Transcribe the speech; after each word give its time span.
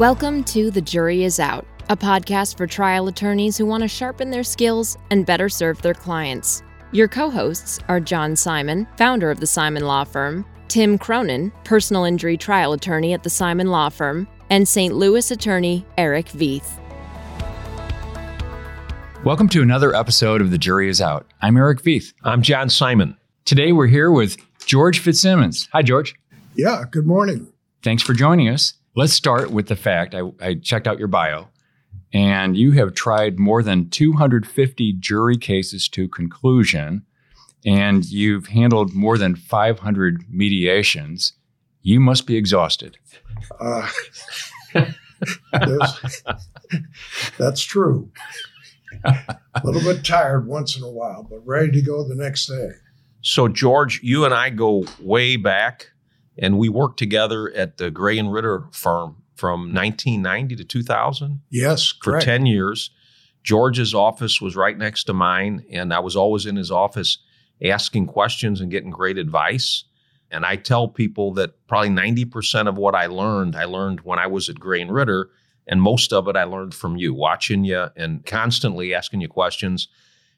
Welcome 0.00 0.44
to 0.44 0.70
The 0.70 0.80
Jury 0.80 1.24
Is 1.24 1.38
Out, 1.38 1.66
a 1.90 1.94
podcast 1.94 2.56
for 2.56 2.66
trial 2.66 3.08
attorneys 3.08 3.58
who 3.58 3.66
want 3.66 3.82
to 3.82 3.88
sharpen 3.88 4.30
their 4.30 4.42
skills 4.42 4.96
and 5.10 5.26
better 5.26 5.50
serve 5.50 5.82
their 5.82 5.92
clients. 5.92 6.62
Your 6.90 7.06
co 7.06 7.28
hosts 7.28 7.80
are 7.86 8.00
John 8.00 8.34
Simon, 8.34 8.88
founder 8.96 9.30
of 9.30 9.40
the 9.40 9.46
Simon 9.46 9.84
Law 9.84 10.04
Firm, 10.04 10.46
Tim 10.68 10.96
Cronin, 10.96 11.52
personal 11.64 12.04
injury 12.04 12.38
trial 12.38 12.72
attorney 12.72 13.12
at 13.12 13.24
the 13.24 13.28
Simon 13.28 13.66
Law 13.66 13.90
Firm, 13.90 14.26
and 14.48 14.66
St. 14.66 14.94
Louis 14.94 15.30
attorney 15.30 15.84
Eric 15.98 16.28
Veith. 16.28 16.80
Welcome 19.22 19.50
to 19.50 19.60
another 19.60 19.94
episode 19.94 20.40
of 20.40 20.50
The 20.50 20.56
Jury 20.56 20.88
Is 20.88 21.02
Out. 21.02 21.30
I'm 21.42 21.58
Eric 21.58 21.82
Veith. 21.82 22.14
I'm 22.24 22.40
John 22.40 22.70
Simon. 22.70 23.18
Today 23.44 23.72
we're 23.72 23.86
here 23.86 24.10
with 24.10 24.38
George 24.64 24.98
Fitzsimmons. 24.98 25.68
Hi, 25.74 25.82
George. 25.82 26.14
Yeah, 26.54 26.84
good 26.90 27.06
morning. 27.06 27.52
Thanks 27.82 28.02
for 28.02 28.14
joining 28.14 28.48
us. 28.48 28.72
Let's 29.00 29.14
start 29.14 29.50
with 29.50 29.68
the 29.68 29.76
fact 29.76 30.14
I, 30.14 30.20
I 30.42 30.56
checked 30.56 30.86
out 30.86 30.98
your 30.98 31.08
bio, 31.08 31.48
and 32.12 32.54
you 32.54 32.72
have 32.72 32.92
tried 32.92 33.38
more 33.38 33.62
than 33.62 33.88
250 33.88 34.92
jury 35.00 35.38
cases 35.38 35.88
to 35.88 36.06
conclusion, 36.06 37.06
and 37.64 38.04
you've 38.04 38.48
handled 38.48 38.92
more 38.92 39.16
than 39.16 39.36
500 39.36 40.24
mediations. 40.28 41.32
You 41.80 41.98
must 41.98 42.26
be 42.26 42.36
exhausted. 42.36 42.98
Uh, 43.58 43.88
that's 47.38 47.62
true. 47.62 48.10
A 49.02 49.38
little 49.64 49.80
bit 49.80 50.04
tired 50.04 50.46
once 50.46 50.76
in 50.76 50.82
a 50.82 50.90
while, 50.90 51.22
but 51.22 51.38
ready 51.46 51.72
to 51.72 51.80
go 51.80 52.06
the 52.06 52.14
next 52.14 52.48
day. 52.48 52.72
So, 53.22 53.48
George, 53.48 54.02
you 54.02 54.26
and 54.26 54.34
I 54.34 54.50
go 54.50 54.84
way 55.00 55.36
back, 55.36 55.86
and 56.40 56.58
we 56.58 56.68
worked 56.68 56.98
together 56.98 57.52
at 57.52 57.76
the 57.76 57.90
Gray 57.90 58.18
and 58.18 58.32
Ritter 58.32 58.64
firm 58.72 59.22
from 59.36 59.72
1990 59.72 60.56
to 60.56 60.64
2000. 60.64 61.42
Yes, 61.50 61.92
for 62.02 62.18
10 62.18 62.46
years. 62.46 62.90
George's 63.42 63.94
office 63.94 64.40
was 64.40 64.56
right 64.56 64.76
next 64.76 65.04
to 65.04 65.14
mine, 65.14 65.64
and 65.70 65.94
I 65.94 66.00
was 66.00 66.16
always 66.16 66.46
in 66.46 66.56
his 66.56 66.70
office 66.70 67.18
asking 67.64 68.06
questions 68.06 68.60
and 68.60 68.70
getting 68.70 68.90
great 68.90 69.18
advice. 69.18 69.84
And 70.30 70.44
I 70.44 70.56
tell 70.56 70.88
people 70.88 71.32
that 71.34 71.66
probably 71.66 71.90
90% 71.90 72.68
of 72.68 72.76
what 72.76 72.94
I 72.94 73.06
learned, 73.06 73.56
I 73.56 73.64
learned 73.64 74.00
when 74.00 74.18
I 74.18 74.26
was 74.26 74.48
at 74.48 74.60
Gray 74.60 74.80
and 74.80 74.92
Ritter, 74.92 75.30
and 75.66 75.80
most 75.80 76.12
of 76.12 76.28
it 76.28 76.36
I 76.36 76.44
learned 76.44 76.74
from 76.74 76.96
you, 76.96 77.14
watching 77.14 77.64
you 77.64 77.88
and 77.96 78.24
constantly 78.24 78.94
asking 78.94 79.20
you 79.20 79.28
questions. 79.28 79.88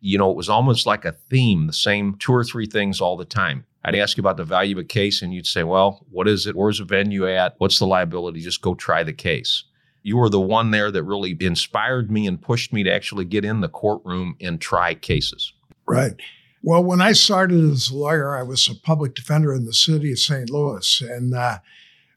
You 0.01 0.19
know, 0.19 0.31
it 0.31 0.37
was 0.37 0.49
almost 0.49 0.87
like 0.87 1.05
a 1.05 1.13
theme, 1.13 1.67
the 1.67 1.73
same 1.73 2.17
two 2.17 2.33
or 2.33 2.45
three 2.45 2.67
things 2.67 3.01
all 3.01 3.17
the 3.17 3.25
time. 3.25 3.67
I'd 3.85 3.97
ask 3.97 4.17
you 4.17 4.21
about 4.21 4.37
the 4.37 4.45
value 4.45 4.77
of 4.77 4.85
a 4.85 4.85
case, 4.85 5.23
and 5.23 5.35
you'd 5.35 5.47
say, 5.47 5.65
Well, 5.65 6.07
what 6.11 6.29
is 6.29 6.47
it? 6.47 6.57
Where's 6.57 6.79
the 6.79 6.85
venue 6.85 7.29
at? 7.29 7.55
What's 7.59 7.79
the 7.79 7.87
liability? 7.87 8.41
Just 8.41 8.63
go 8.63 8.75
try 8.75 9.03
the 9.03 9.13
case. 9.13 9.65
You 10.03 10.17
were 10.17 10.29
the 10.29 10.41
one 10.41 10.71
there 10.71 10.91
that 10.91 11.03
really 11.05 11.37
inspired 11.41 12.11
me 12.11 12.27
and 12.27 12.41
pushed 12.41 12.73
me 12.73 12.83
to 12.83 12.93
actually 12.93 13.25
get 13.25 13.45
in 13.45 13.61
the 13.61 13.69
courtroom 13.69 14.37
and 14.41 14.61
try 14.61 14.95
cases. 14.95 15.53
Right. 15.87 16.15
Well, 16.63 16.83
when 16.83 17.01
I 17.01 17.13
started 17.13 17.71
as 17.71 17.91
a 17.91 17.97
lawyer, 17.97 18.37
I 18.37 18.43
was 18.43 18.69
a 18.69 18.75
public 18.75 19.15
defender 19.15 19.53
in 19.53 19.65
the 19.65 19.73
city 19.73 20.13
of 20.13 20.19
St. 20.19 20.49
Louis, 20.49 21.01
and 21.01 21.35
uh, 21.35 21.59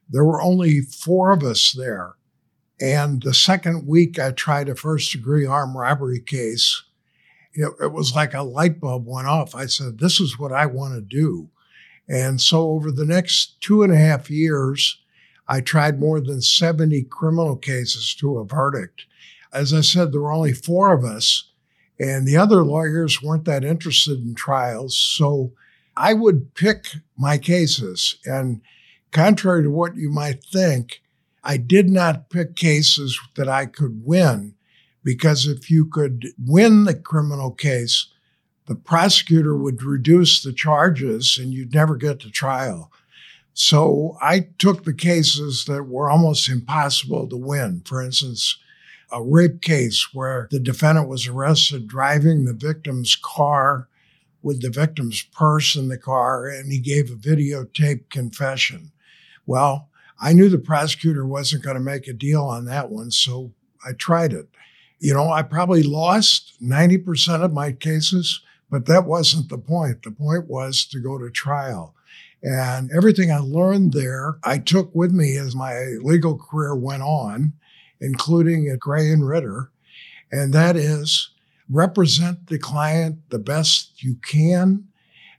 there 0.08 0.24
were 0.24 0.40
only 0.40 0.80
four 0.80 1.32
of 1.32 1.42
us 1.42 1.72
there. 1.72 2.14
And 2.80 3.22
the 3.22 3.34
second 3.34 3.86
week 3.86 4.18
I 4.18 4.32
tried 4.32 4.68
a 4.68 4.76
first 4.76 5.10
degree 5.12 5.46
armed 5.46 5.74
robbery 5.74 6.20
case, 6.20 6.82
it, 7.54 7.72
it 7.80 7.92
was 7.92 8.14
like 8.14 8.34
a 8.34 8.42
light 8.42 8.80
bulb 8.80 9.06
went 9.06 9.26
off. 9.26 9.54
I 9.54 9.66
said, 9.66 9.98
This 9.98 10.20
is 10.20 10.38
what 10.38 10.52
I 10.52 10.66
want 10.66 10.94
to 10.94 11.00
do. 11.00 11.48
And 12.08 12.40
so 12.40 12.70
over 12.70 12.90
the 12.90 13.04
next 13.04 13.60
two 13.60 13.82
and 13.82 13.92
a 13.92 13.96
half 13.96 14.30
years, 14.30 15.00
I 15.48 15.60
tried 15.60 16.00
more 16.00 16.20
than 16.20 16.42
70 16.42 17.04
criminal 17.04 17.56
cases 17.56 18.14
to 18.16 18.38
a 18.38 18.44
verdict. 18.44 19.06
As 19.52 19.72
I 19.72 19.80
said, 19.80 20.12
there 20.12 20.20
were 20.20 20.32
only 20.32 20.52
four 20.52 20.92
of 20.92 21.04
us, 21.04 21.50
and 21.98 22.26
the 22.26 22.36
other 22.36 22.62
lawyers 22.64 23.22
weren't 23.22 23.44
that 23.44 23.64
interested 23.64 24.20
in 24.20 24.34
trials. 24.34 24.96
So 24.96 25.52
I 25.96 26.12
would 26.12 26.54
pick 26.54 26.88
my 27.16 27.38
cases. 27.38 28.16
And 28.24 28.60
contrary 29.12 29.62
to 29.62 29.70
what 29.70 29.96
you 29.96 30.10
might 30.10 30.44
think, 30.44 31.00
I 31.42 31.56
did 31.56 31.88
not 31.88 32.28
pick 32.28 32.56
cases 32.56 33.18
that 33.36 33.48
I 33.48 33.66
could 33.66 34.02
win 34.04 34.54
because 35.04 35.46
if 35.46 35.70
you 35.70 35.86
could 35.86 36.26
win 36.36 36.84
the 36.84 36.94
criminal 36.94 37.52
case, 37.52 38.08
the 38.66 38.74
prosecutor 38.74 39.56
would 39.56 39.82
reduce 39.82 40.42
the 40.42 40.52
charges 40.52 41.38
and 41.40 41.52
you'd 41.52 41.74
never 41.74 41.96
get 41.96 42.20
to 42.20 42.30
trial. 42.30 42.90
So 43.54 44.18
I 44.20 44.48
took 44.58 44.84
the 44.84 44.92
cases 44.92 45.64
that 45.64 45.84
were 45.84 46.10
almost 46.10 46.48
impossible 46.48 47.28
to 47.28 47.36
win. 47.36 47.82
For 47.86 48.02
instance, 48.02 48.58
a 49.10 49.22
rape 49.22 49.62
case 49.62 50.08
where 50.12 50.48
the 50.50 50.58
defendant 50.58 51.08
was 51.08 51.26
arrested 51.26 51.86
driving 51.86 52.44
the 52.44 52.52
victim's 52.52 53.16
car 53.16 53.88
with 54.42 54.62
the 54.62 54.70
victim's 54.70 55.22
purse 55.22 55.74
in 55.74 55.88
the 55.88 55.98
car 55.98 56.46
and 56.46 56.70
he 56.70 56.78
gave 56.78 57.10
a 57.10 57.14
videotape 57.14 58.10
confession. 58.10 58.92
Well, 59.46 59.88
I 60.20 60.32
knew 60.32 60.48
the 60.48 60.58
prosecutor 60.58 61.26
wasn't 61.26 61.62
going 61.62 61.76
to 61.76 61.80
make 61.82 62.08
a 62.08 62.12
deal 62.12 62.44
on 62.44 62.64
that 62.66 62.90
one, 62.90 63.10
so 63.10 63.52
I 63.86 63.92
tried 63.92 64.32
it. 64.32 64.48
You 64.98 65.14
know, 65.14 65.30
I 65.30 65.42
probably 65.42 65.82
lost 65.82 66.54
90% 66.62 67.42
of 67.42 67.52
my 67.52 67.72
cases, 67.72 68.40
but 68.70 68.86
that 68.86 69.06
wasn't 69.06 69.48
the 69.48 69.58
point. 69.58 70.02
The 70.02 70.10
point 70.10 70.46
was 70.48 70.84
to 70.86 71.00
go 71.00 71.18
to 71.18 71.30
trial. 71.30 71.94
And 72.42 72.90
everything 72.92 73.32
I 73.32 73.38
learned 73.38 73.92
there, 73.92 74.38
I 74.44 74.58
took 74.58 74.94
with 74.94 75.12
me 75.12 75.36
as 75.36 75.54
my 75.54 75.74
legal 76.02 76.38
career 76.38 76.74
went 76.76 77.02
on, 77.02 77.54
including 78.00 78.68
at 78.68 78.80
Gray 78.80 79.10
and 79.10 79.26
Ritter. 79.26 79.70
And 80.30 80.52
that 80.52 80.76
is 80.76 81.30
represent 81.68 82.46
the 82.46 82.58
client 82.58 83.30
the 83.30 83.38
best 83.38 84.02
you 84.02 84.16
can. 84.16 84.86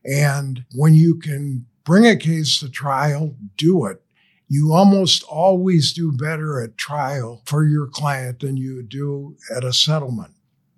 And 0.03 0.65
when 0.73 0.93
you 0.93 1.15
can 1.19 1.65
bring 1.83 2.05
a 2.05 2.15
case 2.15 2.59
to 2.59 2.69
trial, 2.69 3.35
do 3.57 3.85
it. 3.85 4.01
You 4.49 4.73
almost 4.73 5.23
always 5.23 5.93
do 5.93 6.11
better 6.11 6.61
at 6.61 6.77
trial 6.77 7.41
for 7.45 7.65
your 7.65 7.87
client 7.87 8.39
than 8.39 8.57
you 8.57 8.81
do 8.81 9.35
at 9.55 9.65
a 9.65 9.73
settlement. 9.73 10.33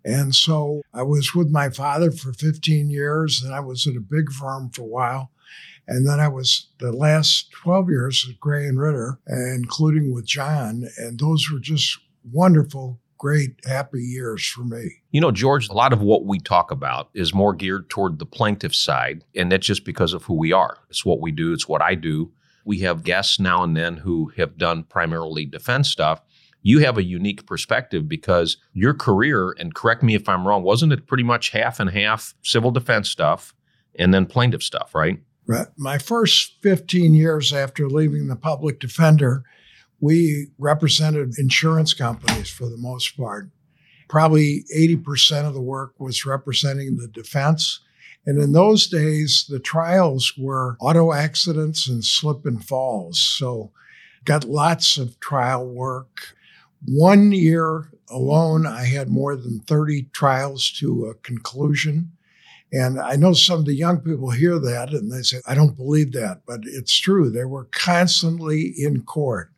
And 0.05 0.33
so 0.33 0.81
I 0.93 1.03
was 1.03 1.33
with 1.35 1.49
my 1.49 1.69
father 1.69 2.11
for 2.11 2.33
15 2.33 2.89
years, 2.89 3.43
and 3.43 3.53
I 3.53 3.59
was 3.59 3.85
at 3.87 3.95
a 3.95 4.01
big 4.01 4.31
firm 4.31 4.69
for 4.69 4.83
a 4.83 4.85
while. 4.85 5.31
And 5.87 6.07
then 6.07 6.19
I 6.19 6.27
was 6.27 6.67
the 6.79 6.91
last 6.91 7.51
12 7.51 7.89
years 7.89 8.27
at 8.29 8.39
Gray 8.39 8.67
and 8.67 8.79
Ritter, 8.79 9.19
including 9.27 10.13
with 10.13 10.25
John. 10.25 10.87
And 10.97 11.19
those 11.19 11.49
were 11.51 11.59
just 11.59 11.97
wonderful, 12.31 12.99
great, 13.17 13.55
happy 13.65 14.01
years 14.01 14.45
for 14.45 14.61
me. 14.61 14.97
You 15.09 15.19
know, 15.19 15.31
George, 15.31 15.67
a 15.67 15.73
lot 15.73 15.91
of 15.91 16.01
what 16.01 16.25
we 16.25 16.39
talk 16.39 16.69
about 16.69 17.09
is 17.15 17.33
more 17.33 17.55
geared 17.55 17.89
toward 17.89 18.19
the 18.19 18.27
plaintiff 18.27 18.75
side. 18.75 19.23
And 19.35 19.51
that's 19.51 19.65
just 19.65 19.83
because 19.83 20.13
of 20.13 20.23
who 20.25 20.35
we 20.35 20.53
are. 20.53 20.77
It's 20.91 21.03
what 21.03 21.21
we 21.21 21.31
do, 21.31 21.53
it's 21.53 21.67
what 21.67 21.81
I 21.81 21.95
do. 21.95 22.31
We 22.65 22.79
have 22.79 23.03
guests 23.03 23.39
now 23.39 23.63
and 23.63 23.75
then 23.75 23.97
who 23.97 24.31
have 24.37 24.57
done 24.57 24.83
primarily 24.83 25.45
defense 25.45 25.89
stuff 25.89 26.21
you 26.61 26.79
have 26.79 26.97
a 26.97 27.03
unique 27.03 27.45
perspective 27.45 28.07
because 28.07 28.57
your 28.73 28.93
career, 28.93 29.55
and 29.57 29.73
correct 29.73 30.03
me 30.03 30.15
if 30.15 30.27
I'm 30.27 30.47
wrong, 30.47 30.63
wasn't 30.63 30.93
it 30.93 31.07
pretty 31.07 31.23
much 31.23 31.49
half 31.51 31.79
and 31.79 31.89
half 31.89 32.33
civil 32.43 32.71
defense 32.71 33.09
stuff 33.09 33.53
and 33.97 34.13
then 34.13 34.25
plaintiff 34.25 34.63
stuff, 34.63 34.93
right? 34.93 35.19
Right. 35.47 35.67
My 35.77 35.97
first 35.97 36.57
15 36.61 37.13
years 37.13 37.51
after 37.53 37.87
leaving 37.89 38.27
the 38.27 38.35
public 38.35 38.79
defender, 38.79 39.43
we 39.99 40.47
represented 40.57 41.37
insurance 41.37 41.93
companies 41.93 42.49
for 42.49 42.69
the 42.69 42.77
most 42.77 43.17
part. 43.17 43.49
Probably 44.07 44.65
80% 44.75 45.47
of 45.47 45.53
the 45.53 45.61
work 45.61 45.93
was 45.99 46.25
representing 46.25 46.97
the 46.97 47.07
defense. 47.07 47.79
And 48.25 48.41
in 48.41 48.51
those 48.51 48.87
days, 48.87 49.45
the 49.49 49.59
trials 49.59 50.33
were 50.37 50.77
auto 50.79 51.13
accidents 51.13 51.87
and 51.87 52.03
slip 52.03 52.45
and 52.45 52.63
falls. 52.63 53.19
So, 53.19 53.71
got 54.25 54.43
lots 54.43 54.97
of 54.97 55.19
trial 55.19 55.65
work. 55.65 56.35
One 56.85 57.31
year 57.31 57.91
alone, 58.09 58.65
I 58.65 58.85
had 58.85 59.09
more 59.09 59.35
than 59.35 59.59
30 59.61 60.03
trials 60.13 60.71
to 60.79 61.05
a 61.05 61.15
conclusion. 61.15 62.11
And 62.71 62.99
I 62.99 63.15
know 63.15 63.33
some 63.33 63.59
of 63.59 63.65
the 63.65 63.73
young 63.73 63.99
people 63.99 64.29
hear 64.29 64.59
that 64.59 64.93
and 64.93 65.11
they 65.11 65.23
say, 65.23 65.41
I 65.47 65.55
don't 65.55 65.75
believe 65.75 66.11
that, 66.13 66.41
but 66.45 66.61
it's 66.63 66.97
true. 66.97 67.29
They 67.29 67.45
were 67.45 67.65
constantly 67.71 68.73
in 68.77 69.01
court. 69.03 69.51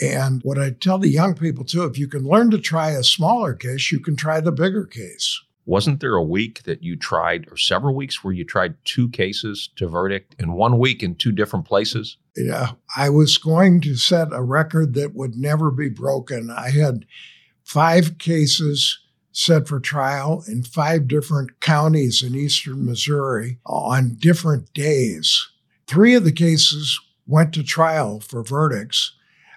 And 0.00 0.42
what 0.42 0.58
I 0.58 0.70
tell 0.70 0.98
the 0.98 1.08
young 1.08 1.34
people 1.34 1.64
too, 1.64 1.84
if 1.84 1.98
you 1.98 2.08
can 2.08 2.24
learn 2.24 2.50
to 2.50 2.58
try 2.58 2.90
a 2.90 3.04
smaller 3.04 3.54
case, 3.54 3.92
you 3.92 4.00
can 4.00 4.16
try 4.16 4.40
the 4.40 4.50
bigger 4.50 4.84
case. 4.84 5.40
Wasn't 5.64 6.00
there 6.00 6.14
a 6.14 6.22
week 6.22 6.64
that 6.64 6.82
you 6.82 6.96
tried, 6.96 7.46
or 7.50 7.56
several 7.56 7.94
weeks 7.94 8.24
where 8.24 8.34
you 8.34 8.44
tried 8.44 8.74
two 8.84 9.08
cases 9.08 9.70
to 9.76 9.86
verdict 9.86 10.34
in 10.38 10.54
one 10.54 10.78
week 10.78 11.02
in 11.02 11.14
two 11.14 11.30
different 11.30 11.66
places? 11.66 12.16
Yeah, 12.36 12.72
I 12.96 13.10
was 13.10 13.38
going 13.38 13.80
to 13.82 13.94
set 13.94 14.32
a 14.32 14.42
record 14.42 14.94
that 14.94 15.14
would 15.14 15.36
never 15.36 15.70
be 15.70 15.88
broken. 15.88 16.50
I 16.50 16.70
had 16.70 17.06
five 17.62 18.18
cases 18.18 18.98
set 19.30 19.68
for 19.68 19.80
trial 19.80 20.44
in 20.46 20.62
five 20.62 21.08
different 21.08 21.60
counties 21.60 22.22
in 22.22 22.34
eastern 22.34 22.84
Missouri 22.84 23.58
on 23.64 24.16
different 24.18 24.72
days. 24.74 25.48
Three 25.86 26.14
of 26.14 26.24
the 26.24 26.32
cases 26.32 27.00
went 27.26 27.54
to 27.54 27.62
trial 27.62 28.20
for 28.20 28.42
verdicts. 28.42 29.14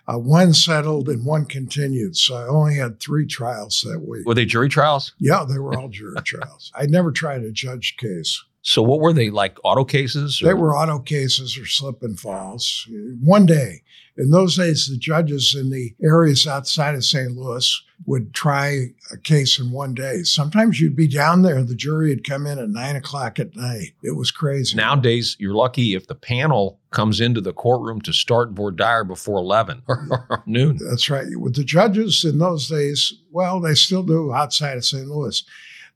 Uh, 0.08 0.20
one 0.20 0.54
settled 0.54 1.10
and 1.10 1.26
one 1.26 1.46
continued. 1.46 2.16
So 2.16 2.36
I 2.36 2.48
only 2.48 2.76
had 2.76 3.00
three 3.00 3.26
trials 3.26 3.84
that 3.88 4.00
week. 4.08 4.26
Were 4.26 4.36
they 4.36 4.46
jury 4.46 4.70
trials? 4.70 5.14
Yeah, 5.20 5.46
they 5.48 5.58
were 5.58 5.78
all 5.78 5.90
jury 5.90 6.16
trials. 6.24 6.72
I 6.76 6.86
never 6.86 7.12
tried 7.12 7.42
a 7.42 7.52
judge 7.52 7.98
case. 7.98 8.44
So 8.68 8.82
what 8.82 9.00
were 9.00 9.14
they 9.14 9.30
like? 9.30 9.60
Auto 9.64 9.86
cases? 9.86 10.42
They 10.44 10.56
were 10.56 10.76
auto 10.76 10.98
cases 10.98 11.56
or 11.56 11.68
slip 11.68 12.02
and 12.02 12.20
falls. 12.20 12.88
One 13.22 13.46
day, 13.46 13.84
in 14.18 14.32
those 14.32 14.58
days, 14.58 14.88
the 14.88 14.98
judges 14.98 15.54
in 15.56 15.70
the 15.70 15.94
areas 16.04 16.48
outside 16.48 16.96
of 16.96 17.06
St. 17.06 17.32
Louis 17.34 17.84
would 18.08 18.34
try 18.34 18.88
a 19.14 19.18
case 19.18 19.60
in 19.60 19.70
one 19.70 19.94
day. 19.94 20.24
Sometimes 20.24 20.82
you'd 20.82 20.96
be 20.96 21.08
down 21.08 21.44
there, 21.44 21.64
the 21.64 21.76
jury 21.76 22.10
would 22.10 22.28
come 22.28 22.48
in 22.48 22.58
at 22.58 22.70
nine 22.70 22.96
o'clock 22.96 23.38
at 23.40 23.56
night. 23.56 23.94
It 24.02 24.16
was 24.16 24.32
crazy. 24.32 24.76
Nowadays, 24.76 25.38
you're 25.38 25.54
lucky 25.54 25.94
if 25.94 26.08
the 26.08 26.16
panel 26.16 26.80
comes 26.90 27.22
into 27.22 27.42
the 27.42 27.54
courtroom 27.54 28.02
to 28.02 28.14
start 28.14 28.50
voir 28.54 28.72
dire 28.72 29.04
before 29.04 29.38
11 29.38 29.84
or 29.88 30.44
noon. 30.48 30.80
That's 30.90 31.08
right. 31.08 31.28
With 31.38 31.56
the 31.56 31.64
judges 31.64 32.26
in 32.26 32.40
those 32.40 32.68
days, 32.68 33.14
well, 33.32 33.60
they 33.60 33.76
still 33.76 34.04
do 34.04 34.34
outside 34.34 34.78
of 34.78 34.86
St. 34.86 35.06
Louis. 35.06 35.44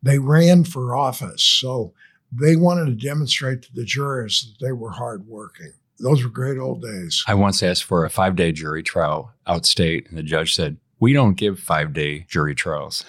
They 0.03 0.19
ran 0.19 0.65
for 0.65 0.95
office. 0.95 1.41
So 1.41 1.93
they 2.31 2.55
wanted 2.55 2.85
to 2.85 3.07
demonstrate 3.07 3.63
to 3.63 3.73
the 3.73 3.83
jurors 3.83 4.55
that 4.59 4.65
they 4.65 4.71
were 4.71 4.91
hardworking. 4.91 5.73
Those 5.99 6.23
were 6.23 6.29
great 6.29 6.57
old 6.57 6.81
days. 6.81 7.23
I 7.27 7.33
once 7.33 7.61
asked 7.61 7.83
for 7.83 8.05
a 8.05 8.09
five 8.09 8.35
day 8.35 8.51
jury 8.51 8.83
trial 8.83 9.33
outstate, 9.47 10.07
and 10.09 10.17
the 10.17 10.23
judge 10.23 10.55
said, 10.55 10.77
We 10.99 11.13
don't 11.13 11.35
give 11.35 11.59
five 11.59 11.93
day 11.93 12.25
jury 12.29 12.55
trials. 12.55 13.03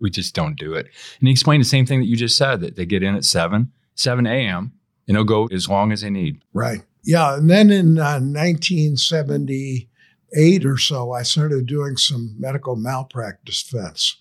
We 0.00 0.10
just 0.10 0.34
don't 0.34 0.58
do 0.58 0.74
it. 0.74 0.86
And 1.18 1.28
he 1.28 1.32
explained 1.32 1.60
the 1.60 1.68
same 1.68 1.86
thing 1.86 2.00
that 2.00 2.06
you 2.06 2.16
just 2.16 2.36
said 2.36 2.60
that 2.60 2.76
they 2.76 2.84
get 2.84 3.02
in 3.02 3.14
at 3.14 3.24
7, 3.24 3.72
7 3.94 4.26
a.m., 4.26 4.72
and 5.06 5.16
they'll 5.16 5.24
go 5.24 5.46
as 5.46 5.68
long 5.68 5.92
as 5.92 6.00
they 6.00 6.10
need. 6.10 6.42
Right. 6.52 6.82
Yeah. 7.04 7.36
And 7.36 7.50
then 7.50 7.70
in 7.70 7.98
uh, 7.98 8.18
1978 8.20 10.64
or 10.64 10.78
so, 10.78 11.12
I 11.12 11.22
started 11.22 11.66
doing 11.66 11.96
some 11.96 12.34
medical 12.38 12.76
malpractice 12.76 13.62
defense. 13.62 14.16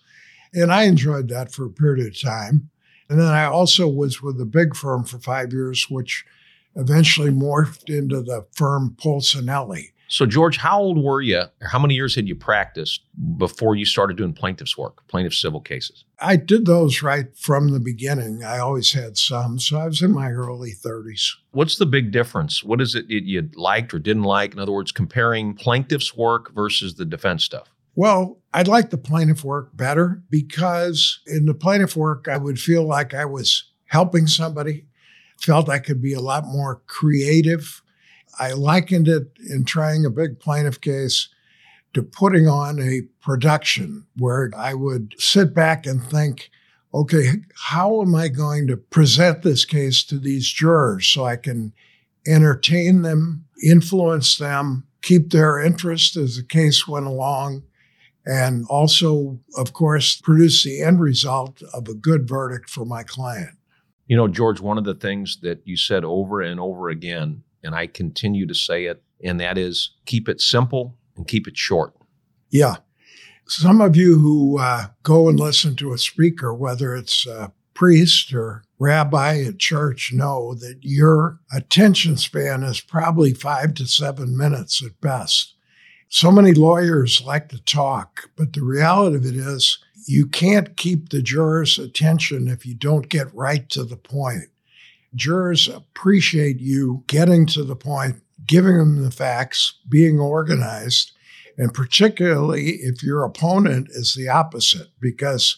And 0.53 0.71
I 0.71 0.83
enjoyed 0.83 1.29
that 1.29 1.51
for 1.51 1.65
a 1.65 1.71
period 1.71 2.05
of 2.05 2.21
time. 2.21 2.69
And 3.13 3.21
then 3.21 3.27
I 3.27 3.45
also 3.45 3.87
was 3.87 4.23
with 4.23 4.41
a 4.41 4.45
big 4.45 4.75
firm 4.75 5.03
for 5.03 5.19
five 5.19 5.53
years, 5.53 5.85
which 5.87 6.25
eventually 6.75 7.29
morphed 7.29 7.87
into 7.87 8.23
the 8.23 8.47
firm 8.53 8.95
Polsinelli. 8.99 9.91
So, 10.07 10.25
George, 10.25 10.57
how 10.57 10.79
old 10.79 10.97
were 10.97 11.21
you? 11.21 11.43
Or 11.61 11.67
how 11.67 11.77
many 11.77 11.93
years 11.93 12.15
had 12.15 12.27
you 12.27 12.33
practiced 12.33 13.01
before 13.37 13.75
you 13.75 13.85
started 13.85 14.17
doing 14.17 14.33
plaintiff's 14.33 14.75
work, 14.75 15.07
plaintiff 15.07 15.35
civil 15.35 15.61
cases? 15.61 16.05
I 16.17 16.37
did 16.37 16.65
those 16.65 17.03
right 17.03 17.27
from 17.37 17.69
the 17.69 17.79
beginning. 17.79 18.43
I 18.43 18.57
always 18.57 18.93
had 18.93 19.15
some. 19.15 19.59
So 19.59 19.77
I 19.77 19.85
was 19.85 20.01
in 20.01 20.11
my 20.11 20.31
early 20.31 20.71
30s. 20.73 21.35
What's 21.51 21.77
the 21.77 21.85
big 21.85 22.11
difference? 22.11 22.63
What 22.63 22.81
is 22.81 22.95
it 22.95 23.05
you 23.07 23.47
liked 23.53 23.93
or 23.93 23.99
didn't 23.99 24.23
like? 24.23 24.53
In 24.53 24.59
other 24.59 24.71
words, 24.71 24.91
comparing 24.91 25.53
plaintiff's 25.53 26.17
work 26.17 26.51
versus 26.55 26.95
the 26.95 27.05
defense 27.05 27.43
stuff. 27.43 27.69
Well, 27.93 28.39
I'd 28.53 28.67
like 28.67 28.91
the 28.91 28.97
plaintiff 28.97 29.43
work 29.43 29.75
better 29.75 30.21
because 30.29 31.19
in 31.25 31.45
the 31.45 31.55
plaintiff 31.55 31.95
work, 31.95 32.27
I 32.27 32.37
would 32.37 32.59
feel 32.59 32.83
like 32.83 33.13
I 33.13 33.25
was 33.25 33.71
helping 33.85 34.27
somebody, 34.27 34.85
felt 35.41 35.69
I 35.69 35.79
could 35.79 36.01
be 36.01 36.13
a 36.13 36.21
lot 36.21 36.45
more 36.45 36.81
creative. 36.85 37.81
I 38.39 38.53
likened 38.53 39.07
it 39.07 39.31
in 39.49 39.65
trying 39.65 40.05
a 40.05 40.11
big 40.11 40.39
plaintiff 40.39 40.79
case 40.79 41.29
to 41.93 42.03
putting 42.03 42.47
on 42.47 42.79
a 42.79 43.01
production 43.21 44.05
where 44.17 44.51
I 44.55 44.73
would 44.73 45.15
sit 45.17 45.53
back 45.53 45.85
and 45.85 46.03
think, 46.03 46.49
okay, 46.93 47.33
how 47.55 48.01
am 48.01 48.15
I 48.15 48.27
going 48.27 48.67
to 48.67 48.77
present 48.77 49.41
this 49.41 49.65
case 49.65 50.03
to 50.05 50.19
these 50.19 50.47
jurors 50.51 51.07
so 51.07 51.25
I 51.25 51.35
can 51.35 51.73
entertain 52.27 53.01
them, 53.01 53.45
influence 53.63 54.37
them, 54.37 54.85
keep 55.01 55.31
their 55.31 55.59
interest 55.59 56.15
as 56.15 56.37
the 56.37 56.43
case 56.43 56.87
went 56.87 57.07
along, 57.07 57.63
and 58.25 58.65
also, 58.69 59.39
of 59.57 59.73
course, 59.73 60.19
produce 60.21 60.63
the 60.63 60.81
end 60.81 60.99
result 60.99 61.61
of 61.73 61.87
a 61.87 61.93
good 61.93 62.27
verdict 62.27 62.69
for 62.69 62.85
my 62.85 63.03
client. 63.03 63.57
You 64.07 64.17
know, 64.17 64.27
George, 64.27 64.59
one 64.59 64.77
of 64.77 64.83
the 64.83 64.95
things 64.95 65.39
that 65.41 65.61
you 65.65 65.77
said 65.77 66.03
over 66.03 66.41
and 66.41 66.59
over 66.59 66.89
again 66.89 67.43
and 67.63 67.73
I 67.73 67.87
continue 67.87 68.45
to 68.45 68.53
say 68.53 68.85
it, 68.85 69.01
and 69.23 69.39
that 69.39 69.57
is 69.57 69.91
keep 70.05 70.27
it 70.27 70.41
simple 70.41 70.97
and 71.15 71.27
keep 71.27 71.47
it 71.47 71.57
short. 71.57 71.93
Yeah. 72.49 72.77
Some 73.47 73.81
of 73.81 73.95
you 73.95 74.19
who 74.19 74.59
uh, 74.59 74.87
go 75.01 75.29
and 75.29 75.39
listen 75.39 75.75
to 75.77 75.93
a 75.93 75.97
speaker, 75.97 76.53
whether 76.53 76.95
it's 76.95 77.25
a 77.25 77.51
priest 77.73 78.33
or 78.33 78.63
rabbi 78.79 79.41
at 79.41 79.59
church, 79.59 80.11
know 80.13 80.53
that 80.55 80.79
your 80.81 81.39
attention 81.51 82.17
span 82.17 82.63
is 82.63 82.79
probably 82.79 83.33
five 83.33 83.73
to 83.75 83.87
seven 83.87 84.37
minutes 84.37 84.83
at 84.83 84.99
best. 85.01 85.52
So 86.15 86.31
many 86.31 86.53
lawyers 86.53 87.23
like 87.25 87.49
to 87.49 87.63
talk, 87.63 88.29
but 88.35 88.53
the 88.53 88.61
reality 88.61 89.15
of 89.15 89.25
it 89.25 89.35
is 89.35 89.79
you 90.05 90.27
can't 90.27 90.77
keep 90.77 91.09
the 91.09 91.23
jurors' 91.23 91.79
attention 91.79 92.47
if 92.47 92.65
you 92.65 92.75
don't 92.75 93.09
get 93.09 93.33
right 93.33 93.67
to 93.69 93.83
the 93.83 93.97
point 93.97 94.49
jurors 95.15 95.67
appreciate 95.67 96.59
you 96.59 97.03
getting 97.07 97.45
to 97.47 97.63
the 97.63 97.75
point, 97.75 98.21
giving 98.45 98.77
them 98.77 99.03
the 99.03 99.11
facts, 99.11 99.79
being 99.89 100.19
organized, 100.19 101.11
and 101.57 101.73
particularly 101.73 102.71
if 102.81 103.03
your 103.03 103.23
opponent 103.23 103.87
is 103.91 104.13
the 104.13 104.27
opposite, 104.27 104.87
because 104.99 105.57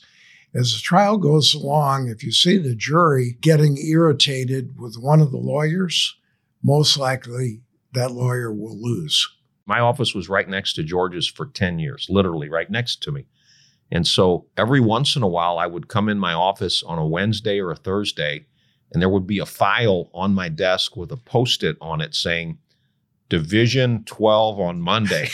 as 0.54 0.74
the 0.74 0.80
trial 0.80 1.18
goes 1.18 1.54
along, 1.54 2.10
if 2.10 2.24
you 2.24 2.32
see 2.32 2.58
the 2.58 2.76
jury 2.76 3.38
getting 3.42 3.78
irritated 3.78 4.78
with 4.80 4.98
one 4.98 5.22
of 5.22 5.32
the 5.32 5.38
lawyers, 5.38 6.16
most 6.64 6.98
likely 6.98 7.62
that 7.94 8.12
lawyer 8.12 8.52
will 8.52 8.78
lose. 8.82 9.28
My 9.66 9.80
office 9.80 10.14
was 10.14 10.30
right 10.30 10.48
next 10.48 10.74
to 10.74 10.84
George's 10.84 11.28
for 11.28 11.48
10 11.48 11.80
years, 11.80 12.08
literally 12.10 12.50
right 12.50 12.70
next 12.70 13.02
to 13.04 13.12
me. 13.12 13.26
And 13.92 14.06
so 14.06 14.46
every 14.58 14.80
once 14.80 15.16
in 15.16 15.24
a 15.24 15.28
while, 15.28 15.58
I 15.58 15.68
would 15.68 15.88
come 15.88 16.10
in 16.10 16.20
my 16.20 16.34
office 16.34 16.84
on 16.84 16.98
a 16.98 17.08
Wednesday 17.08 17.60
or 17.60 17.72
a 17.72 17.76
Thursday 17.76 18.46
and 18.92 19.02
there 19.02 19.10
would 19.10 19.28
be 19.28 19.40
a 19.40 19.46
file 19.46 20.10
on 20.14 20.34
my 20.34 20.50
desk 20.50 20.96
with 20.96 21.12
a 21.12 21.18
post 21.18 21.64
it 21.64 21.78
on 21.82 22.02
it 22.02 22.16
saying, 22.16 22.58
Division 23.28 24.04
12 24.06 24.60
on 24.60 24.82
Monday. 24.82 25.30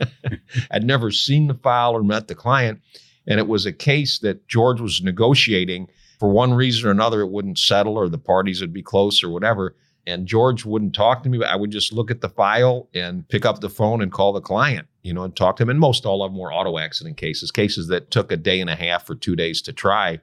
I'd 0.70 0.84
never 0.84 1.10
seen 1.10 1.48
the 1.48 1.54
file 1.54 1.92
or 1.92 2.02
met 2.02 2.28
the 2.28 2.34
client. 2.34 2.80
And 3.26 3.40
it 3.40 3.48
was 3.48 3.66
a 3.66 3.72
case 3.72 4.20
that 4.20 4.46
George 4.46 4.80
was 4.80 5.02
negotiating. 5.02 5.88
For 6.20 6.30
one 6.30 6.54
reason 6.54 6.88
or 6.88 6.92
another, 6.92 7.20
it 7.20 7.30
wouldn't 7.30 7.58
settle 7.58 7.98
or 7.98 8.08
the 8.08 8.16
parties 8.16 8.60
would 8.60 8.72
be 8.72 8.82
close 8.82 9.22
or 9.24 9.28
whatever. 9.28 9.74
And 10.06 10.26
George 10.26 10.64
wouldn't 10.64 10.94
talk 10.94 11.22
to 11.22 11.28
me, 11.28 11.38
but 11.38 11.48
I 11.48 11.56
would 11.56 11.72
just 11.72 11.92
look 11.92 12.10
at 12.10 12.20
the 12.20 12.28
file 12.28 12.88
and 12.94 13.28
pick 13.28 13.44
up 13.44 13.60
the 13.60 13.68
phone 13.68 14.00
and 14.00 14.12
call 14.12 14.32
the 14.32 14.40
client, 14.40 14.86
you 15.02 15.12
know, 15.12 15.24
and 15.24 15.34
talk 15.34 15.56
to 15.56 15.64
him. 15.64 15.70
And 15.70 15.80
most 15.80 16.06
all 16.06 16.22
of 16.22 16.30
them 16.30 16.40
were 16.40 16.52
auto 16.52 16.78
accident 16.78 17.16
cases, 17.16 17.50
cases 17.50 17.88
that 17.88 18.10
took 18.10 18.30
a 18.30 18.36
day 18.36 18.60
and 18.60 18.70
a 18.70 18.76
half 18.76 19.10
or 19.10 19.16
two 19.16 19.34
days 19.34 19.60
to 19.62 19.72
try. 19.72 20.20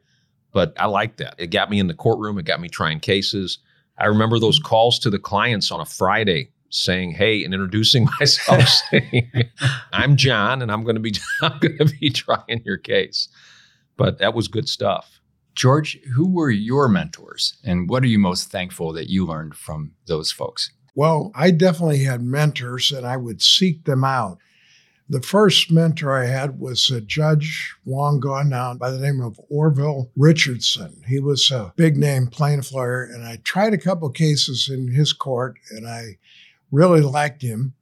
But 0.53 0.73
I 0.77 0.85
liked 0.85 1.17
that. 1.17 1.35
It 1.37 1.47
got 1.47 1.69
me 1.69 1.79
in 1.79 1.87
the 1.87 1.93
courtroom, 1.93 2.37
it 2.37 2.45
got 2.45 2.61
me 2.61 2.69
trying 2.69 2.99
cases. 3.01 3.57
I 3.97 4.05
remember 4.05 4.39
those 4.39 4.59
calls 4.59 4.99
to 4.99 5.09
the 5.09 5.19
clients 5.19 5.71
on 5.71 5.81
a 5.81 5.85
Friday 5.85 6.49
saying, 6.69 7.11
"Hey," 7.11 7.43
and 7.43 7.53
introducing 7.53 8.07
myself, 8.19 8.67
saying, 8.91 9.31
"I'm 9.91 10.15
John, 10.15 10.61
and 10.61 10.71
I'm 10.71 10.83
going 10.83 10.95
to 10.95 11.01
be 11.01 11.13
I'm 11.41 11.59
going 11.59 11.77
to 11.77 11.93
be 11.99 12.09
trying 12.09 12.61
your 12.65 12.77
case." 12.77 13.27
But 13.97 14.17
that 14.19 14.33
was 14.33 14.47
good 14.47 14.67
stuff. 14.67 15.19
George, 15.55 15.99
who 16.15 16.27
were 16.27 16.49
your 16.49 16.87
mentors, 16.87 17.57
and 17.63 17.89
what 17.89 18.03
are 18.03 18.07
you 18.07 18.19
most 18.19 18.49
thankful 18.49 18.91
that 18.93 19.09
you 19.09 19.25
learned 19.25 19.55
from 19.55 19.93
those 20.07 20.31
folks? 20.31 20.71
Well, 20.95 21.31
I 21.35 21.51
definitely 21.51 22.03
had 22.03 22.21
mentors, 22.21 22.91
and 22.91 23.05
I 23.05 23.17
would 23.17 23.41
seek 23.41 23.85
them 23.85 24.03
out. 24.03 24.37
The 25.09 25.21
first 25.21 25.69
mentor 25.71 26.17
I 26.17 26.25
had 26.25 26.59
was 26.59 26.89
a 26.89 27.01
judge 27.01 27.75
long 27.85 28.19
gone 28.19 28.49
now 28.49 28.73
by 28.73 28.89
the 28.89 28.99
name 28.99 29.21
of 29.21 29.39
Orville 29.49 30.09
Richardson. 30.15 31.03
He 31.07 31.19
was 31.19 31.51
a 31.51 31.73
big 31.75 31.97
name 31.97 32.27
plaintiff 32.27 32.71
lawyer, 32.71 33.03
and 33.03 33.23
I 33.23 33.37
tried 33.43 33.73
a 33.73 33.77
couple 33.77 34.09
cases 34.09 34.69
in 34.69 34.91
his 34.93 35.13
court, 35.13 35.57
and 35.71 35.87
I 35.87 36.17
really 36.71 37.01
liked 37.01 37.41
him. 37.41 37.73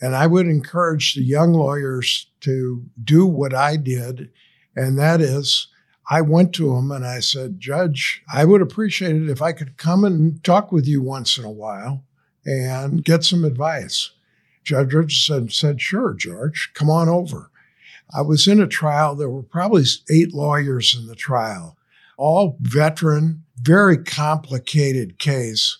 And 0.00 0.14
I 0.14 0.26
would 0.26 0.46
encourage 0.46 1.14
the 1.14 1.24
young 1.24 1.54
lawyers 1.54 2.30
to 2.40 2.84
do 3.02 3.26
what 3.26 3.54
I 3.54 3.76
did, 3.76 4.30
and 4.76 4.98
that 4.98 5.20
is, 5.20 5.68
I 6.10 6.20
went 6.20 6.52
to 6.54 6.74
him 6.76 6.90
and 6.90 7.06
I 7.06 7.20
said, 7.20 7.60
Judge, 7.60 8.22
I 8.32 8.44
would 8.44 8.60
appreciate 8.60 9.16
it 9.16 9.30
if 9.30 9.40
I 9.40 9.52
could 9.52 9.76
come 9.76 10.04
and 10.04 10.42
talk 10.44 10.70
with 10.70 10.86
you 10.86 11.00
once 11.00 11.38
in 11.38 11.44
a 11.44 11.50
while 11.50 12.04
and 12.44 13.04
get 13.04 13.24
some 13.24 13.44
advice. 13.44 14.10
Judge 14.64 14.92
Richardson 14.92 15.50
said, 15.50 15.80
Sure, 15.80 16.14
George, 16.14 16.70
come 16.74 16.90
on 16.90 17.08
over. 17.08 17.50
I 18.14 18.20
was 18.22 18.46
in 18.46 18.60
a 18.60 18.66
trial. 18.66 19.14
There 19.14 19.30
were 19.30 19.42
probably 19.42 19.84
eight 20.10 20.34
lawyers 20.34 20.94
in 20.94 21.06
the 21.06 21.14
trial, 21.14 21.76
all 22.16 22.58
veteran, 22.60 23.44
very 23.60 23.96
complicated 23.96 25.18
case. 25.18 25.78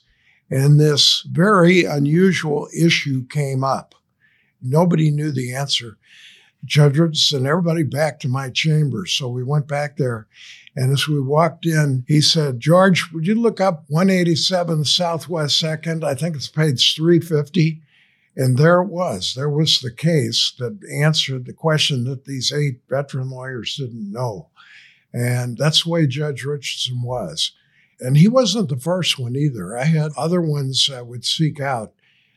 And 0.50 0.78
this 0.78 1.26
very 1.30 1.84
unusual 1.84 2.68
issue 2.76 3.26
came 3.26 3.64
up. 3.64 3.94
Nobody 4.62 5.10
knew 5.10 5.32
the 5.32 5.54
answer. 5.54 5.98
Judge 6.64 6.99
Richardson, 6.99 7.47
everybody 7.47 7.83
back 7.83 8.21
to 8.21 8.28
my 8.28 8.50
chamber. 8.50 9.06
So 9.06 9.28
we 9.28 9.42
went 9.42 9.68
back 9.68 9.97
there. 9.97 10.26
And 10.76 10.92
as 10.92 11.06
we 11.06 11.21
walked 11.21 11.66
in, 11.66 12.04
he 12.09 12.21
said, 12.21 12.59
George, 12.59 13.11
would 13.12 13.26
you 13.26 13.35
look 13.35 13.61
up 13.61 13.85
187 13.88 14.85
Southwest 14.85 15.62
2nd? 15.62 16.02
I 16.02 16.14
think 16.14 16.35
it's 16.35 16.49
page 16.49 16.97
350. 16.97 17.80
And 18.37 18.59
there 18.59 18.80
it 18.80 18.88
was. 18.88 19.35
There 19.35 19.49
was 19.49 19.80
the 19.80 19.92
case 19.92 20.52
that 20.59 20.78
answered 20.92 21.44
the 21.44 21.52
question 21.52 22.04
that 22.04 22.25
these 22.25 22.52
eight 22.52 22.80
veteran 22.88 23.30
lawyers 23.30 23.76
didn't 23.76 24.11
know. 24.11 24.49
And 25.12 25.56
that's 25.56 25.85
the 25.85 25.90
way 25.90 26.06
Judge 26.09 26.44
Richardson 26.44 27.02
was. 27.02 27.52
And 28.00 28.16
he 28.16 28.26
wasn't 28.26 28.68
the 28.68 28.76
first 28.76 29.18
one 29.18 29.37
either. 29.37 29.78
I 29.78 29.85
had 29.85 30.11
other 30.16 30.40
ones 30.40 30.90
I 30.92 31.02
would 31.02 31.25
seek 31.25 31.61
out. 31.61 31.92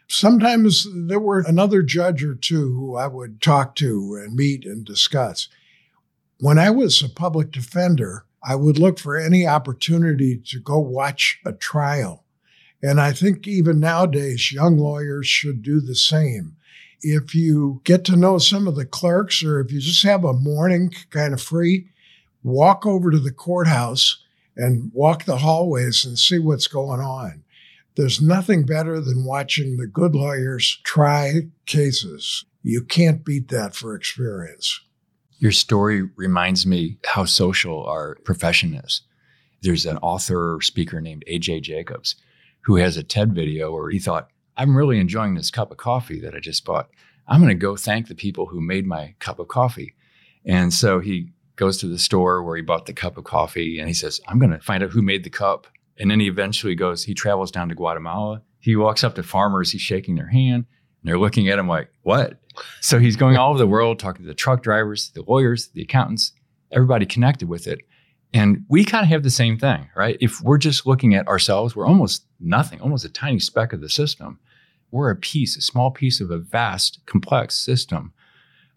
Sometimes 0.08 0.88
there 0.94 1.20
were 1.20 1.40
another 1.40 1.84
judge 1.84 2.24
or 2.24 2.34
two 2.34 2.74
who 2.74 2.96
I 2.96 3.08
would 3.08 3.42
talk 3.42 3.76
to 3.76 4.20
and 4.24 4.36
meet 4.36 4.66
and 4.66 4.86
discuss. 4.86 5.50
When 6.40 6.58
I 6.58 6.70
was 6.70 7.02
a 7.02 7.10
public 7.10 7.52
defender, 7.52 8.26
I 8.44 8.56
would 8.56 8.80
look 8.80 9.00
for 9.00 9.18
any 9.18 9.46
opportunity 9.46 10.38
to 10.48 10.60
go 10.60 10.80
watch 10.80 11.40
a 11.46 11.52
trial. 11.52 12.24
And 12.82 13.02
I 13.02 13.12
think 13.12 13.48
even 13.48 13.80
nowadays, 13.80 14.52
young 14.52 14.78
lawyers 14.78 15.28
should 15.28 15.62
do 15.62 15.82
the 15.82 15.96
same. 15.96 16.56
If 17.02 17.36
you 17.36 17.82
get 17.84 18.06
to 18.06 18.16
know 18.16 18.38
some 18.38 18.68
of 18.68 18.76
the 18.76 18.86
clerks, 18.86 19.44
or 19.44 19.60
if 19.60 19.72
you 19.72 19.80
just 19.80 20.04
have 20.04 20.24
a 20.24 20.34
morning 20.34 20.94
kind 21.10 21.34
of 21.34 21.42
free, 21.42 21.90
walk 22.44 22.86
over 22.86 23.12
to 23.12 23.20
the 23.20 23.32
courthouse 23.32 24.24
and 24.56 24.92
walk 24.94 25.26
the 25.26 25.38
hallways 25.38 26.06
and 26.06 26.18
see 26.18 26.40
what's 26.40 26.68
going 26.68 27.02
on. 27.02 27.44
There's 27.98 28.22
nothing 28.22 28.64
better 28.64 29.02
than 29.02 29.26
watching 29.26 29.78
the 29.78 29.88
good 29.88 30.14
lawyers 30.14 30.80
try 30.84 31.42
cases. 31.66 32.46
You 32.62 32.84
can't 32.84 33.26
beat 33.26 33.48
that 33.48 33.76
for 33.76 33.96
experience. 33.96 34.80
Your 35.40 35.52
story 35.52 36.04
reminds 36.16 36.68
me 36.68 37.00
how 37.08 37.26
social 37.26 37.84
our 37.86 38.16
profession 38.24 38.76
is. 38.76 39.02
There's 39.64 39.88
an 39.88 39.98
author 39.98 40.56
or 40.56 40.62
speaker 40.62 41.02
named 41.02 41.24
AJ 41.28 41.64
Jacobs 41.64 42.16
who 42.62 42.76
has 42.76 42.98
a 42.98 43.04
TED 43.04 43.34
video 43.34 43.72
where 43.72 43.90
he 43.90 43.98
thought, 43.98 44.30
I'm 44.58 44.78
really 44.78 45.00
enjoying 45.00 45.34
this 45.34 45.50
cup 45.50 45.72
of 45.72 45.78
coffee 45.78 46.20
that 46.22 46.36
I 46.36 46.40
just 46.40 46.66
bought. 46.66 46.90
I'm 47.28 47.42
going 47.42 47.50
to 47.50 47.56
go 47.56 47.76
thank 47.76 48.08
the 48.08 48.16
people 48.16 48.46
who 48.46 48.62
made 48.62 48.86
my 48.86 49.16
cup 49.20 49.40
of 49.40 49.48
coffee. 49.48 49.96
And 50.46 50.72
so 50.72 51.00
he 51.00 51.32
goes 51.56 51.78
to 51.80 51.88
the 51.88 51.98
store 51.98 52.44
where 52.44 52.58
he 52.58 52.62
bought 52.62 52.86
the 52.86 52.94
cup 52.94 53.18
of 53.18 53.24
coffee 53.24 53.80
and 53.80 53.88
he 53.88 53.94
says, 53.96 54.22
I'm 54.28 54.38
going 54.38 54.52
to 54.52 54.60
find 54.60 54.84
out 54.84 54.92
who 54.92 55.02
made 55.02 55.24
the 55.24 55.32
cup. 55.32 55.66
And 56.00 56.10
then 56.12 56.20
he 56.20 56.28
eventually 56.28 56.76
goes, 56.76 57.04
he 57.04 57.14
travels 57.14 57.52
down 57.52 57.70
to 57.70 57.76
Guatemala. 57.76 58.42
He 58.60 58.76
walks 58.76 59.04
up 59.04 59.16
to 59.16 59.24
farmers, 59.24 59.72
he's 59.72 59.82
shaking 59.82 60.16
their 60.16 60.28
hand, 60.28 60.66
and 60.66 61.04
they're 61.04 61.20
looking 61.20 61.48
at 61.48 61.60
him 61.60 61.68
like, 61.68 61.90
What? 62.04 62.40
So 62.82 63.00
he's 63.00 63.16
going 63.16 63.38
all 63.38 63.52
over 63.52 63.60
the 63.60 63.68
world 63.68 64.00
talking 64.00 64.24
to 64.24 64.28
the 64.28 64.34
truck 64.34 64.64
drivers, 64.64 65.12
the 65.12 65.22
lawyers, 65.22 65.68
the 65.70 65.82
accountants, 65.82 66.34
everybody 66.72 67.06
connected 67.06 67.48
with 67.48 67.68
it. 67.68 67.80
And 68.34 68.66
we 68.68 68.84
kind 68.84 69.04
of 69.04 69.10
have 69.10 69.24
the 69.24 69.30
same 69.30 69.58
thing, 69.58 69.90
right? 69.96 70.18
If 70.20 70.42
we're 70.42 70.58
just 70.58 70.86
looking 70.86 71.16
at 71.16 71.28
ourselves, 71.28 71.76
we're 71.76 71.88
almost 71.88 72.26
nothing, 72.40 72.82
almost 72.82 73.06
a 73.06 73.10
tiny 73.10 73.40
speck 73.40 73.74
of 73.74 73.80
the 73.80 73.90
system. 73.90 74.40
We're 74.92 75.12
a 75.12 75.16
piece, 75.16 75.56
a 75.56 75.62
small 75.62 75.92
piece 75.92 76.20
of 76.20 76.32
a 76.32 76.38
vast, 76.38 77.00
complex 77.06 77.56
system 77.56 78.14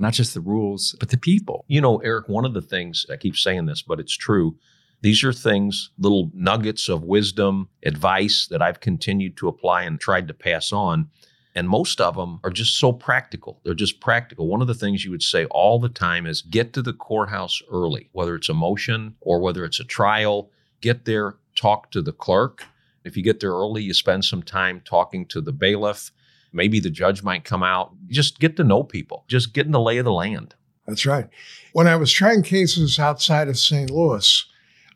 not 0.01 0.15
just 0.15 0.35
the 0.35 0.41
rules, 0.41 0.97
but 0.99 1.11
the 1.11 1.19
people. 1.19 1.65
You 1.69 1.81
know, 1.81 1.99
Eric, 1.99 2.29
one 2.29 2.45
of 2.45 2.55
the 2.55 2.63
things, 2.63 3.05
I 3.13 3.17
keep 3.17 3.37
saying 3.37 3.67
this, 3.67 3.83
but 3.83 4.01
it's 4.01 4.17
true. 4.17 4.57
These 5.03 5.25
are 5.25 5.33
things, 5.33 5.91
little 5.99 6.31
nuggets 6.35 6.89
of 6.89 7.05
wisdom, 7.05 7.69
advice 7.85 8.47
that 8.51 8.61
I've 8.61 8.81
continued 8.81 9.37
to 9.39 9.49
apply 9.49 9.83
and 9.83 9.99
tried 9.99 10.29
to 10.29 10.35
pass 10.35 10.73
on. 10.73 11.09
And 11.55 11.69
most 11.69 12.01
of 12.01 12.17
them 12.17 12.39
are 12.45 12.51
just 12.51 12.79
so 12.79 12.93
practical. 12.93 13.61
They're 13.65 13.75
just 13.75 14.01
practical. 14.01 14.47
One 14.47 14.61
of 14.61 14.69
the 14.69 14.75
things 14.75 15.05
you 15.05 15.11
would 15.11 15.23
say 15.23 15.47
all 15.47 15.81
the 15.81 15.89
time 15.89 16.27
is 16.27 16.43
get 16.43 16.73
to 16.75 16.83
the 16.83 16.93
courthouse 16.93 17.61
early, 17.73 18.09
whether 18.13 18.37
it's 18.37 18.49
a 18.49 18.55
motion 18.55 19.17
or 19.21 19.41
whether 19.41 19.65
it's 19.65 19.81
a 19.81 19.85
trial. 19.85 20.51
Get 20.81 21.07
there, 21.07 21.37
talk 21.57 21.91
to 21.91 22.03
the 22.03 22.13
clerk. 22.13 22.65
If 23.05 23.17
you 23.17 23.23
get 23.23 23.41
there 23.41 23.51
early, 23.51 23.83
you 23.83 23.95
spend 23.95 24.25
some 24.25 24.43
time 24.43 24.83
talking 24.85 25.27
to 25.27 25.41
the 25.41 25.53
bailiff. 25.53 26.13
Maybe 26.53 26.79
the 26.79 26.91
judge 26.91 27.23
might 27.23 27.45
come 27.45 27.63
out. 27.63 27.93
Just 28.09 28.39
get 28.39 28.57
to 28.57 28.65
know 28.65 28.83
people, 28.83 29.25
just 29.29 29.53
get 29.53 29.67
in 29.67 29.73
the 29.73 29.81
lay 29.81 29.99
of 29.99 30.05
the 30.05 30.13
land. 30.13 30.55
That's 30.87 31.07
right. 31.07 31.29
When 31.73 31.87
I 31.87 31.97
was 31.97 32.13
trying 32.13 32.43
cases 32.43 32.99
outside 32.99 33.49
of 33.49 33.59
St. 33.59 33.91
Louis, 33.91 34.45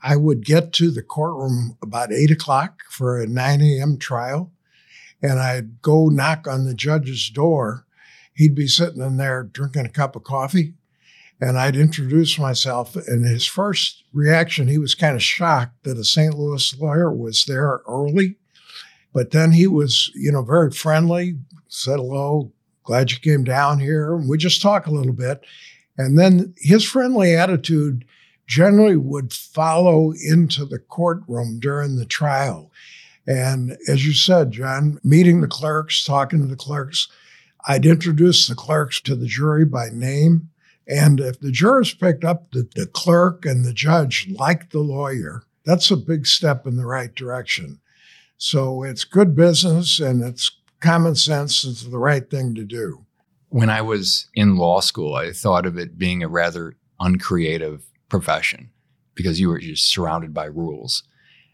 I 0.05 0.17
would 0.17 0.45
get 0.45 0.75
to 0.75 0.91
the 0.91 1.03
courtroom 1.03 1.79
about 1.83 2.13
eight 2.13 2.31
o'clock 2.31 2.83
for 2.91 3.19
a 3.19 3.27
9 3.27 3.63
a.m. 3.63 3.97
trial, 3.97 4.53
and 5.23 5.41
I'd 5.41 5.81
go 5.81 6.11
knock 6.11 6.47
on 6.47 6.67
the 6.67 6.75
judge's 6.75 7.31
door. 7.31 7.87
He'd 8.35 8.55
be 8.55 8.67
sitting 8.67 9.01
in 9.01 9.17
there 9.17 9.43
drinking 9.43 9.87
a 9.87 9.89
cup 9.89 10.15
of 10.15 10.23
coffee, 10.23 10.75
and 11.41 11.59
I'd 11.59 11.75
introduce 11.75 12.39
myself. 12.39 12.97
And 12.97 13.25
his 13.25 13.47
first 13.47 14.05
reaction, 14.13 14.69
he 14.69 14.77
was 14.77 14.95
kind 14.95 15.17
of 15.17 15.23
shocked 15.23 15.85
that 15.85 15.97
a 15.97 16.05
St. 16.05 16.35
Louis 16.35 16.79
lawyer 16.79 17.11
was 17.11 17.47
there 17.47 17.81
early. 17.89 18.37
But 19.15 19.31
then 19.31 19.53
he 19.53 19.67
was, 19.67 20.11
you 20.15 20.31
know, 20.31 20.43
very 20.43 20.71
friendly, 20.71 21.39
said 21.69 21.97
hello, 21.97 22.53
glad 22.83 23.11
you 23.11 23.19
came 23.21 23.45
down 23.45 23.81
here. 23.81 24.15
And 24.15 24.29
we 24.29 24.37
just 24.37 24.61
talk 24.61 24.87
a 24.87 24.91
little 24.91 25.15
bit. 25.15 25.47
And 25.97 26.19
then 26.19 26.53
his 26.59 26.85
friendly 26.85 27.35
attitude 27.35 28.05
generally 28.47 28.97
would 28.97 29.33
follow 29.33 30.13
into 30.13 30.65
the 30.65 30.79
courtroom 30.79 31.59
during 31.61 31.97
the 31.97 32.05
trial. 32.05 32.71
And 33.27 33.77
as 33.89 34.07
you 34.07 34.13
said, 34.13 34.53
John, 34.53 34.99
meeting 35.03 35.41
the 35.41 35.49
clerks, 35.49 36.05
talking 36.05 36.41
to 36.41 36.47
the 36.47 36.57
clerks, 36.57 37.09
I'd 37.67 37.87
introduce 37.87 38.47
the 38.47 38.55
clerks 38.55 39.01
to 39.03 39.17
the 39.17 39.27
jury 39.27 39.65
by 39.65 39.89
name. 39.91 40.51
And 40.87 41.21
if 41.21 41.41
the 41.41 41.51
jurors 41.51 41.95
picked 41.95 42.25
up 42.25 42.51
that 42.53 42.75
the 42.75 42.87
clerk 42.87 43.47
and 43.47 43.65
the 43.65 43.73
judge 43.73 44.29
liked 44.29 44.73
the 44.73 44.81
lawyer, 44.81 45.45
that's 45.65 45.91
a 45.91 45.97
big 45.97 46.27
step 46.27 46.67
in 46.67 46.77
the 46.77 46.85
right 46.85 47.15
direction. 47.15 47.81
So 48.37 48.83
it's 48.83 49.05
good 49.05 49.35
business 49.35 49.99
and 49.99 50.23
it's 50.23 50.51
common 50.81 51.15
sense. 51.15 51.65
It's 51.65 51.85
the 51.85 51.99
right 51.99 52.29
thing 52.29 52.55
to 52.57 52.65
do. 52.65 53.07
When 53.49 53.71
I 53.71 53.81
was 53.81 54.29
in 54.35 54.57
law 54.57 54.81
school, 54.81 55.15
I 55.15 55.33
thought 55.33 55.65
of 55.65 55.79
it 55.79 55.97
being 55.97 56.23
a 56.23 56.29
rather 56.29 56.77
uncreative 57.01 57.85
profession 58.09 58.71
because 59.15 59.41
you 59.41 59.49
were 59.49 59.59
just 59.59 59.87
surrounded 59.87 60.35
by 60.35 60.45
rules. 60.47 61.05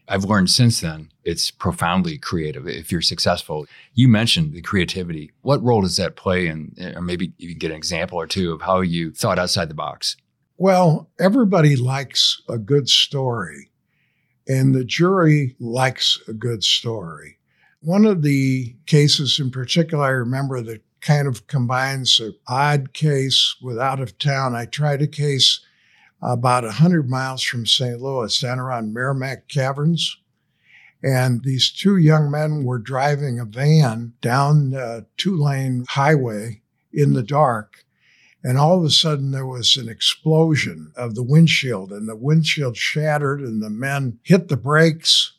I've 0.07 0.25
learned 0.25 0.49
since 0.49 0.81
then 0.81 1.11
it's 1.23 1.51
profoundly 1.51 2.17
creative 2.17 2.67
if 2.67 2.91
you're 2.91 3.01
successful. 3.01 3.65
You 3.93 4.07
mentioned 4.07 4.53
the 4.53 4.61
creativity. 4.61 5.31
What 5.41 5.63
role 5.63 5.81
does 5.81 5.97
that 5.97 6.15
play 6.15 6.47
And 6.47 6.75
eh, 6.79 6.93
or 6.95 7.01
maybe 7.01 7.33
you 7.37 7.49
can 7.49 7.59
get 7.59 7.71
an 7.71 7.77
example 7.77 8.19
or 8.19 8.27
two 8.27 8.51
of 8.51 8.61
how 8.61 8.81
you 8.81 9.11
thought 9.11 9.39
outside 9.39 9.69
the 9.69 9.75
box? 9.75 10.17
Well, 10.57 11.09
everybody 11.19 11.75
likes 11.75 12.41
a 12.49 12.57
good 12.57 12.89
story. 12.89 13.71
And 14.47 14.75
the 14.75 14.83
jury 14.83 15.55
likes 15.59 16.19
a 16.27 16.33
good 16.33 16.63
story. 16.63 17.37
One 17.81 18.05
of 18.05 18.21
the 18.21 18.75
cases 18.85 19.39
in 19.39 19.49
particular, 19.49 20.03
I 20.03 20.09
remember 20.09 20.61
that 20.61 20.83
kind 20.99 21.27
of 21.27 21.47
combines 21.47 22.19
an 22.19 22.35
odd 22.47 22.93
case 22.93 23.55
with 23.61 23.79
out 23.79 23.99
of 23.99 24.17
town. 24.17 24.55
I 24.55 24.65
tried 24.65 25.01
a 25.01 25.07
case 25.07 25.61
about 26.21 26.63
100 26.63 27.09
miles 27.09 27.43
from 27.43 27.65
St. 27.65 27.99
Louis, 27.99 28.39
down 28.39 28.59
around 28.59 28.93
Meramec 28.93 29.47
Caverns. 29.47 30.17
And 31.03 31.43
these 31.43 31.71
two 31.71 31.97
young 31.97 32.29
men 32.29 32.63
were 32.63 32.77
driving 32.77 33.39
a 33.39 33.45
van 33.45 34.13
down 34.21 34.75
uh, 34.75 34.79
a 34.79 35.05
two 35.17 35.35
lane 35.35 35.85
highway 35.89 36.61
in 36.93 37.13
the 37.13 37.23
dark. 37.23 37.85
And 38.43 38.57
all 38.57 38.77
of 38.77 38.83
a 38.83 38.89
sudden, 38.89 39.31
there 39.31 39.45
was 39.45 39.77
an 39.77 39.87
explosion 39.87 40.91
of 40.95 41.15
the 41.15 41.23
windshield, 41.23 41.91
and 41.91 42.07
the 42.07 42.15
windshield 42.15 42.75
shattered, 42.75 43.39
and 43.39 43.61
the 43.61 43.69
men 43.69 44.19
hit 44.23 44.47
the 44.47 44.57
brakes. 44.57 45.33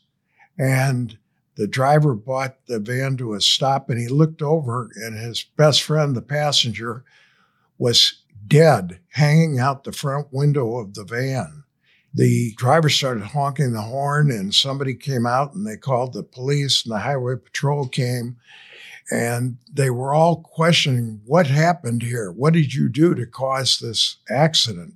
And 0.57 1.17
the 1.55 1.67
driver 1.67 2.13
brought 2.13 2.65
the 2.67 2.79
van 2.79 3.17
to 3.17 3.33
a 3.33 3.41
stop, 3.41 3.89
and 3.89 3.99
he 3.99 4.07
looked 4.07 4.41
over, 4.41 4.89
and 4.95 5.17
his 5.17 5.43
best 5.43 5.81
friend, 5.81 6.15
the 6.15 6.21
passenger, 6.21 7.03
was 7.77 8.22
dead, 8.47 8.99
hanging 9.09 9.59
out 9.59 9.83
the 9.83 9.91
front 9.91 10.27
window 10.31 10.77
of 10.77 10.93
the 10.93 11.03
van. 11.03 11.63
The 12.13 12.53
driver 12.57 12.89
started 12.89 13.23
honking 13.23 13.73
the 13.73 13.81
horn, 13.81 14.29
and 14.29 14.53
somebody 14.53 14.93
came 14.93 15.25
out 15.25 15.53
and 15.53 15.65
they 15.65 15.77
called 15.77 16.13
the 16.13 16.23
police, 16.23 16.85
and 16.85 16.93
the 16.93 16.99
highway 16.99 17.35
patrol 17.35 17.87
came 17.87 18.37
and 19.11 19.57
they 19.71 19.89
were 19.89 20.13
all 20.13 20.37
questioning 20.41 21.21
what 21.25 21.47
happened 21.47 22.01
here? 22.01 22.31
What 22.31 22.53
did 22.53 22.73
you 22.73 22.89
do 22.89 23.13
to 23.15 23.25
cause 23.25 23.79
this 23.79 24.17
accident? 24.29 24.95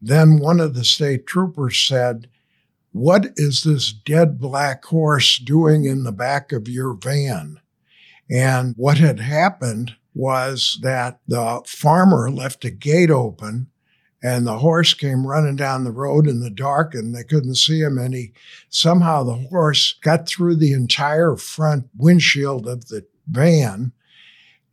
Then 0.00 0.38
one 0.38 0.60
of 0.60 0.74
the 0.74 0.84
state 0.84 1.26
troopers 1.26 1.78
said, 1.78 2.28
What 2.92 3.28
is 3.36 3.62
this 3.62 3.92
dead 3.92 4.38
black 4.38 4.84
horse 4.84 5.38
doing 5.38 5.84
in 5.84 6.04
the 6.04 6.12
back 6.12 6.52
of 6.52 6.68
your 6.68 6.94
van? 6.94 7.60
And 8.30 8.74
what 8.76 8.98
had 8.98 9.20
happened 9.20 9.96
was 10.14 10.78
that 10.82 11.20
the 11.28 11.62
farmer 11.66 12.30
left 12.30 12.64
a 12.64 12.70
gate 12.70 13.10
open 13.10 13.68
and 14.22 14.46
the 14.46 14.58
horse 14.58 14.94
came 14.94 15.26
running 15.26 15.56
down 15.56 15.84
the 15.84 15.92
road 15.92 16.26
in 16.26 16.40
the 16.40 16.50
dark 16.50 16.94
and 16.94 17.14
they 17.14 17.22
couldn't 17.22 17.54
see 17.54 17.80
him 17.80 17.98
and 17.98 18.14
he 18.14 18.32
somehow 18.68 19.22
the 19.22 19.46
horse 19.48 19.94
got 20.02 20.26
through 20.28 20.56
the 20.56 20.72
entire 20.72 21.36
front 21.36 21.88
windshield 21.96 22.66
of 22.66 22.88
the 22.88 23.06
van, 23.30 23.92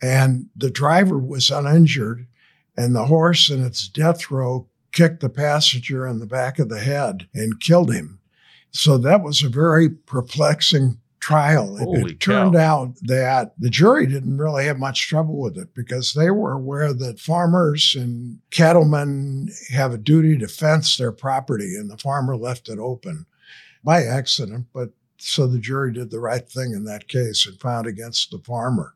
and 0.02 0.48
the 0.56 0.70
driver 0.70 1.18
was 1.18 1.52
uninjured, 1.52 2.28
and 2.78 2.96
the 2.96 3.06
horse 3.06 3.50
in 3.50 3.64
its 3.64 3.88
death 3.88 4.32
row 4.32 4.68
kicked 4.92 5.20
the 5.20 5.30
passenger 5.30 6.08
in 6.08 6.20
the 6.20 6.26
back 6.26 6.58
of 6.58 6.70
the 6.70 6.80
head 6.80 7.28
and 7.34 7.60
killed 7.60 7.94
him. 7.94 8.20
So 8.72 8.98
that 8.98 9.24
was 9.24 9.44
a 9.44 9.50
very 9.50 9.90
perplexing 9.90 11.00
trial. 11.26 11.76
It, 11.78 12.12
it 12.12 12.20
turned 12.20 12.56
out 12.56 12.94
that 13.02 13.54
the 13.58 13.72
jury 13.72 14.06
didn't 14.06 14.38
really 14.38 14.66
have 14.66 14.78
much 14.78 15.08
trouble 15.08 15.40
with 15.40 15.58
it 15.58 15.74
because 15.74 16.14
they 16.14 16.30
were 16.30 16.52
aware 16.52 16.94
that 16.94 17.20
farmers 17.20 17.96
and 17.96 18.38
cattlemen 18.52 19.50
have 19.72 19.92
a 19.92 19.98
duty 19.98 20.38
to 20.38 20.48
fence 20.48 20.98
their 20.98 21.12
property, 21.12 21.76
and 21.76 21.90
the 21.90 21.98
farmer 21.98 22.38
left 22.38 22.70
it 22.70 22.78
open 22.78 23.26
by 23.84 24.04
accident. 24.04 24.68
But 24.72 24.90
so 25.18 25.48
the 25.48 25.58
jury 25.58 25.94
did 25.94 26.12
the 26.12 26.20
right 26.20 26.48
thing 26.48 26.74
in 26.74 26.86
that 26.86 27.08
case 27.08 27.48
and 27.48 27.60
found 27.60 27.88
against 27.88 28.30
the 28.30 28.38
farmer. 28.38 28.94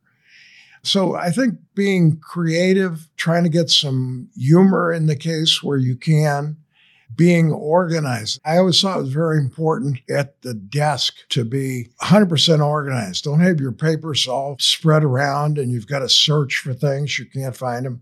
So 0.84 1.16
I 1.16 1.32
think 1.32 1.56
being 1.74 2.20
creative, 2.20 3.10
trying 3.18 3.44
to 3.44 3.50
get 3.50 3.72
some 3.72 4.30
humor 4.38 4.94
in 4.94 5.08
the 5.08 5.16
case 5.16 5.64
where 5.64 5.80
you 5.80 5.96
can, 5.96 6.58
being 7.20 7.52
organized. 7.52 8.40
I 8.46 8.60
always 8.60 8.80
thought 8.80 9.00
it 9.00 9.02
was 9.02 9.12
very 9.12 9.40
important 9.40 10.00
at 10.10 10.42
the 10.42 10.54
desk 10.54 11.16
to 11.32 11.44
be 11.44 11.90
100% 12.02 12.66
organized. 12.66 13.26
Don't 13.26 13.42
have 13.42 13.60
your 13.60 13.74
papers 13.74 14.26
all 14.26 14.56
spread 14.58 15.04
around 15.04 15.58
and 15.58 15.70
you've 15.70 15.86
got 15.86 16.00
to 16.00 16.08
search 16.08 16.56
for 16.56 16.74
things, 16.74 17.20
you 17.20 17.26
can't 17.26 17.58
find 17.58 17.86
them. 17.86 18.02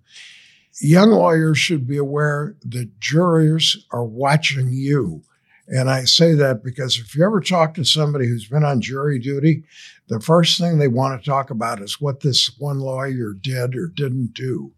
Young 0.82 1.10
lawyers 1.10 1.58
should 1.58 1.88
be 1.88 1.98
aware 1.98 2.56
that 2.64 3.00
jurors 3.00 3.88
are 3.90 4.06
watching 4.06 4.70
you. 4.70 5.24
And 5.68 5.90
I 5.90 6.04
say 6.04 6.36
that 6.36 6.64
because 6.64 7.00
if 7.00 7.16
you 7.16 7.26
ever 7.26 7.42
talk 7.42 7.74
to 7.74 7.84
somebody 7.84 8.28
who's 8.28 8.48
been 8.48 8.64
on 8.64 8.82
jury 8.82 9.18
duty, 9.18 9.64
the 10.10 10.20
first 10.20 10.60
thing 10.60 10.78
they 10.78 10.88
want 10.88 11.20
to 11.20 11.28
talk 11.28 11.50
about 11.50 11.82
is 11.82 12.00
what 12.00 12.20
this 12.20 12.56
one 12.60 12.78
lawyer 12.78 13.34
did 13.34 13.76
or 13.76 13.88
didn't 13.88 14.36
do. 14.36 14.74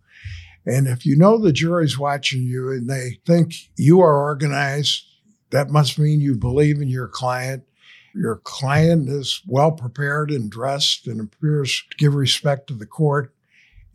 And 0.65 0.87
if 0.87 1.05
you 1.05 1.15
know 1.15 1.37
the 1.37 1.53
jury's 1.53 1.97
watching 1.97 2.43
you 2.43 2.71
and 2.71 2.89
they 2.89 3.19
think 3.25 3.53
you 3.75 4.01
are 4.01 4.21
organized, 4.21 5.03
that 5.51 5.69
must 5.69 5.97
mean 5.97 6.21
you 6.21 6.35
believe 6.35 6.81
in 6.81 6.89
your 6.89 7.07
client. 7.07 7.63
Your 8.13 8.37
client 8.37 9.07
is 9.09 9.41
well 9.47 9.71
prepared 9.71 10.31
and 10.31 10.49
dressed 10.49 11.07
and 11.07 11.21
appears 11.21 11.83
to 11.89 11.97
give 11.97 12.15
respect 12.15 12.67
to 12.67 12.73
the 12.73 12.85
court. 12.85 13.33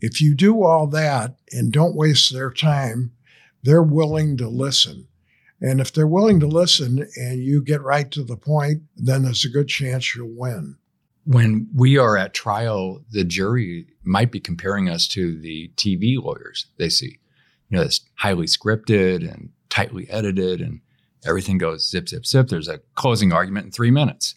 If 0.01 0.21
you 0.21 0.35
do 0.35 0.63
all 0.63 0.87
that 0.87 1.35
and 1.51 1.71
don't 1.71 1.95
waste 1.95 2.33
their 2.33 2.51
time, 2.51 3.11
they're 3.63 3.83
willing 3.83 4.37
to 4.37 4.47
listen. 4.47 5.07
And 5.61 5.79
if 5.79 5.93
they're 5.93 6.07
willing 6.07 6.39
to 6.41 6.47
listen 6.47 7.07
and 7.15 7.43
you 7.43 7.61
get 7.63 7.81
right 7.81 8.09
to 8.11 8.23
the 8.23 8.37
point, 8.37 8.83
then 8.95 9.23
there's 9.23 9.45
a 9.45 9.49
good 9.49 9.67
chance 9.67 10.15
you'll 10.15 10.33
win. 10.35 10.77
When 11.25 11.67
we 11.73 11.97
are 11.97 12.17
at 12.17 12.33
trial, 12.33 13.03
the 13.09 13.23
jury 13.23 13.87
might 14.05 14.31
be 14.31 14.39
comparing 14.39 14.89
us 14.89 15.07
to 15.09 15.39
the 15.39 15.71
TV 15.75 16.21
lawyers 16.21 16.67
they 16.77 16.89
see. 16.89 17.19
You 17.69 17.77
know, 17.77 17.83
it's 17.83 18.01
highly 18.15 18.45
scripted 18.45 19.29
and 19.29 19.49
tightly 19.69 20.09
edited, 20.09 20.61
and 20.61 20.81
everything 21.25 21.57
goes 21.57 21.89
zip, 21.89 22.09
zip, 22.09 22.25
zip. 22.25 22.47
There's 22.47 22.67
a 22.67 22.81
closing 22.95 23.33
argument 23.33 23.65
in 23.65 23.71
three 23.71 23.91
minutes, 23.91 24.35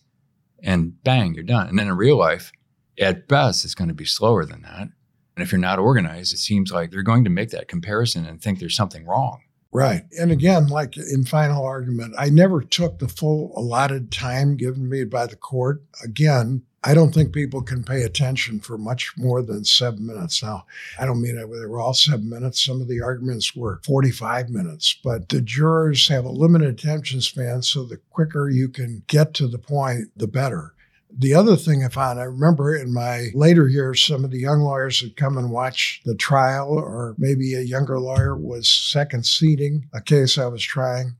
and 0.62 1.02
bang, 1.04 1.34
you're 1.34 1.44
done. 1.44 1.68
And 1.68 1.78
then 1.78 1.88
in 1.88 1.96
real 1.96 2.16
life, 2.16 2.52
at 2.98 3.28
best, 3.28 3.64
it's 3.64 3.74
going 3.74 3.88
to 3.88 3.94
be 3.94 4.04
slower 4.04 4.44
than 4.44 4.62
that. 4.62 4.88
And 5.36 5.44
if 5.44 5.52
you're 5.52 5.60
not 5.60 5.78
organized, 5.78 6.34
it 6.34 6.38
seems 6.38 6.72
like 6.72 6.90
they're 6.90 7.02
going 7.02 7.24
to 7.24 7.30
make 7.30 7.50
that 7.50 7.68
comparison 7.68 8.26
and 8.26 8.42
think 8.42 8.58
there's 8.58 8.74
something 8.74 9.06
wrong. 9.06 9.42
Right. 9.70 10.02
And 10.18 10.32
again, 10.32 10.66
like 10.68 10.96
in 10.96 11.24
final 11.24 11.64
argument, 11.64 12.14
I 12.18 12.30
never 12.30 12.62
took 12.62 12.98
the 12.98 13.08
full 13.08 13.52
allotted 13.54 14.10
time 14.10 14.56
given 14.56 14.88
me 14.88 15.04
by 15.04 15.26
the 15.26 15.36
court. 15.36 15.84
Again, 16.02 16.62
I 16.84 16.94
don't 16.94 17.12
think 17.12 17.32
people 17.32 17.62
can 17.62 17.82
pay 17.82 18.02
attention 18.02 18.60
for 18.60 18.78
much 18.78 19.12
more 19.16 19.42
than 19.42 19.64
seven 19.64 20.06
minutes. 20.06 20.42
Now, 20.42 20.64
I 20.98 21.06
don't 21.06 21.20
mean 21.20 21.34
that 21.36 21.46
they 21.46 21.66
were 21.66 21.80
all 21.80 21.94
seven 21.94 22.30
minutes. 22.30 22.64
Some 22.64 22.80
of 22.80 22.86
the 22.86 23.00
arguments 23.00 23.56
were 23.56 23.80
45 23.84 24.48
minutes, 24.48 24.96
but 25.02 25.28
the 25.28 25.40
jurors 25.40 26.06
have 26.08 26.24
a 26.24 26.30
limited 26.30 26.68
attention 26.68 27.20
span. 27.20 27.62
So 27.62 27.84
the 27.84 28.00
quicker 28.10 28.48
you 28.48 28.68
can 28.68 29.02
get 29.08 29.34
to 29.34 29.48
the 29.48 29.58
point, 29.58 30.06
the 30.16 30.28
better. 30.28 30.74
The 31.10 31.34
other 31.34 31.56
thing 31.56 31.84
I 31.84 31.88
found, 31.88 32.20
I 32.20 32.24
remember 32.24 32.76
in 32.76 32.92
my 32.92 33.30
later 33.34 33.66
years, 33.66 34.04
some 34.04 34.24
of 34.24 34.30
the 34.30 34.38
young 34.38 34.60
lawyers 34.60 35.00
had 35.00 35.16
come 35.16 35.36
and 35.36 35.50
watch 35.50 36.00
the 36.04 36.14
trial, 36.14 36.68
or 36.68 37.16
maybe 37.18 37.54
a 37.54 37.60
younger 37.60 37.98
lawyer 37.98 38.36
was 38.36 38.68
second 38.68 39.26
seating 39.26 39.88
a 39.92 40.00
case 40.00 40.38
I 40.38 40.46
was 40.46 40.62
trying. 40.62 41.16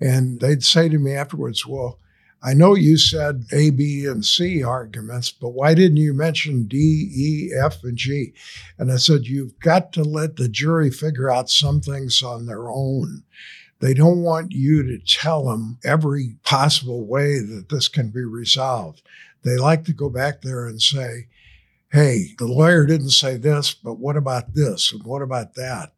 And 0.00 0.40
they'd 0.40 0.62
say 0.62 0.88
to 0.88 0.98
me 0.98 1.12
afterwards, 1.12 1.66
Well, 1.66 1.98
I 2.46 2.52
know 2.52 2.74
you 2.74 2.98
said 2.98 3.46
A, 3.52 3.70
B, 3.70 4.04
and 4.04 4.22
C 4.22 4.62
arguments, 4.62 5.32
but 5.32 5.54
why 5.54 5.72
didn't 5.72 5.96
you 5.96 6.12
mention 6.12 6.64
D, 6.64 6.76
E, 6.76 7.50
F, 7.58 7.82
and 7.82 7.96
G? 7.96 8.34
And 8.78 8.92
I 8.92 8.96
said, 8.96 9.26
You've 9.26 9.58
got 9.60 9.94
to 9.94 10.04
let 10.04 10.36
the 10.36 10.48
jury 10.48 10.90
figure 10.90 11.30
out 11.30 11.48
some 11.48 11.80
things 11.80 12.22
on 12.22 12.44
their 12.44 12.68
own. 12.68 13.24
They 13.80 13.94
don't 13.94 14.22
want 14.22 14.52
you 14.52 14.82
to 14.82 14.98
tell 14.98 15.46
them 15.46 15.78
every 15.84 16.36
possible 16.44 17.06
way 17.06 17.38
that 17.38 17.70
this 17.70 17.88
can 17.88 18.10
be 18.10 18.24
resolved. 18.24 19.00
They 19.42 19.56
like 19.56 19.86
to 19.86 19.94
go 19.94 20.10
back 20.10 20.42
there 20.42 20.66
and 20.66 20.82
say, 20.82 21.28
hey, 21.92 22.34
the 22.38 22.46
lawyer 22.46 22.84
didn't 22.84 23.10
say 23.10 23.38
this, 23.38 23.72
but 23.72 23.94
what 23.94 24.18
about 24.18 24.52
this? 24.54 24.92
And 24.92 25.02
what 25.04 25.22
about 25.22 25.54
that? 25.54 25.93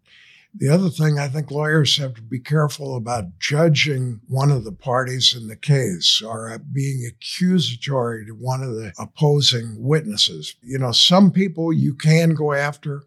The 0.59 0.71
other 0.71 0.89
thing 0.89 1.19
I 1.19 1.29
think 1.29 1.51
lawyers 1.51 1.99
have 1.99 2.15
to 2.15 2.23
be 2.23 2.39
careful 2.39 2.97
about 2.97 3.39
judging 3.39 4.21
one 4.27 4.51
of 4.51 4.65
the 4.65 4.73
parties 4.73 5.35
in 5.37 5.49
the 5.49 5.57
case 5.57 6.23
or 6.23 6.51
uh, 6.51 6.59
being 6.73 7.05
accusatory 7.07 8.25
to 8.25 8.33
one 8.33 8.63
of 8.63 8.75
the 8.75 8.95
opposing 8.99 9.77
witnesses. 9.79 10.55
You 10.63 10.79
know, 10.79 10.93
some 10.93 11.31
people 11.31 11.75
you 11.75 11.93
can 11.93 12.31
go 12.31 12.55
after, 12.55 13.03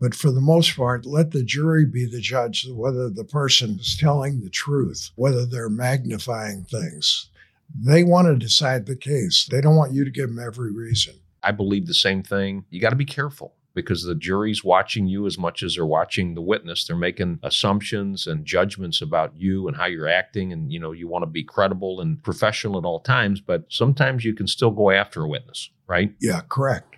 but 0.00 0.14
for 0.14 0.30
the 0.30 0.40
most 0.40 0.74
part, 0.76 1.04
let 1.04 1.32
the 1.32 1.44
jury 1.44 1.84
be 1.84 2.06
the 2.06 2.22
judge 2.22 2.66
whether 2.70 3.10
the 3.10 3.24
person 3.24 3.78
is 3.78 3.98
telling 3.98 4.40
the 4.40 4.48
truth, 4.48 5.10
whether 5.16 5.44
they're 5.44 5.68
magnifying 5.68 6.64
things. 6.64 7.28
They 7.74 8.02
want 8.02 8.28
to 8.28 8.36
decide 8.36 8.86
the 8.86 8.96
case. 8.96 9.46
They 9.50 9.60
don't 9.60 9.76
want 9.76 9.92
you 9.92 10.06
to 10.06 10.10
give 10.10 10.28
them 10.28 10.42
every 10.42 10.72
reason. 10.72 11.16
I 11.42 11.52
believe 11.52 11.86
the 11.86 11.92
same 11.92 12.22
thing. 12.22 12.64
You 12.70 12.80
got 12.80 12.90
to 12.90 12.96
be 12.96 13.04
careful 13.04 13.53
because 13.74 14.04
the 14.04 14.14
jury's 14.14 14.62
watching 14.64 15.06
you 15.06 15.26
as 15.26 15.36
much 15.36 15.62
as 15.62 15.74
they're 15.74 15.86
watching 15.86 16.34
the 16.34 16.40
witness. 16.40 16.86
They're 16.86 16.96
making 16.96 17.40
assumptions 17.42 18.26
and 18.26 18.44
judgments 18.44 19.02
about 19.02 19.32
you 19.36 19.68
and 19.68 19.76
how 19.76 19.86
you're 19.86 20.08
acting. 20.08 20.52
And, 20.52 20.72
you 20.72 20.78
know, 20.78 20.92
you 20.92 21.08
want 21.08 21.22
to 21.22 21.30
be 21.30 21.44
credible 21.44 22.00
and 22.00 22.22
professional 22.22 22.78
at 22.78 22.84
all 22.84 23.00
times, 23.00 23.40
but 23.40 23.64
sometimes 23.68 24.24
you 24.24 24.34
can 24.34 24.46
still 24.46 24.70
go 24.70 24.90
after 24.90 25.22
a 25.22 25.28
witness, 25.28 25.70
right? 25.86 26.14
Yeah, 26.20 26.42
correct. 26.48 26.96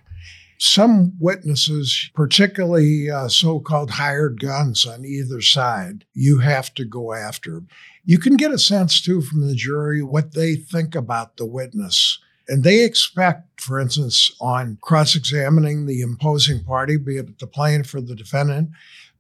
Some 0.59 1.13
witnesses, 1.19 2.11
particularly 2.15 3.11
uh, 3.11 3.29
so 3.29 3.61
called 3.61 3.91
hired 3.91 4.41
guns 4.41 4.87
on 4.87 5.05
either 5.05 5.43
side, 5.43 6.07
you 6.15 6.39
have 6.39 6.73
to 6.75 6.85
go 6.85 7.13
after. 7.13 7.63
You 8.05 8.19
can 8.19 8.37
get 8.37 8.53
a 8.53 8.59
sense 8.59 9.03
too 9.03 9.21
from 9.21 9.47
the 9.47 9.55
jury 9.55 10.03
what 10.03 10.33
they 10.33 10.55
think 10.55 10.95
about 10.95 11.37
the 11.37 11.45
witness. 11.45 12.21
And 12.49 12.63
they 12.63 12.85
expect, 12.85 13.61
for 13.61 13.81
instance, 13.81 14.31
on 14.41 14.79
cross 14.81 15.17
examining 15.17 15.87
the 15.87 16.01
imposing 16.01 16.63
party, 16.65 16.97
be 16.97 17.17
it 17.17 17.39
the 17.39 17.47
plaintiff 17.47 17.95
or 17.95 18.01
the 18.01 18.15
defendant, 18.15 18.71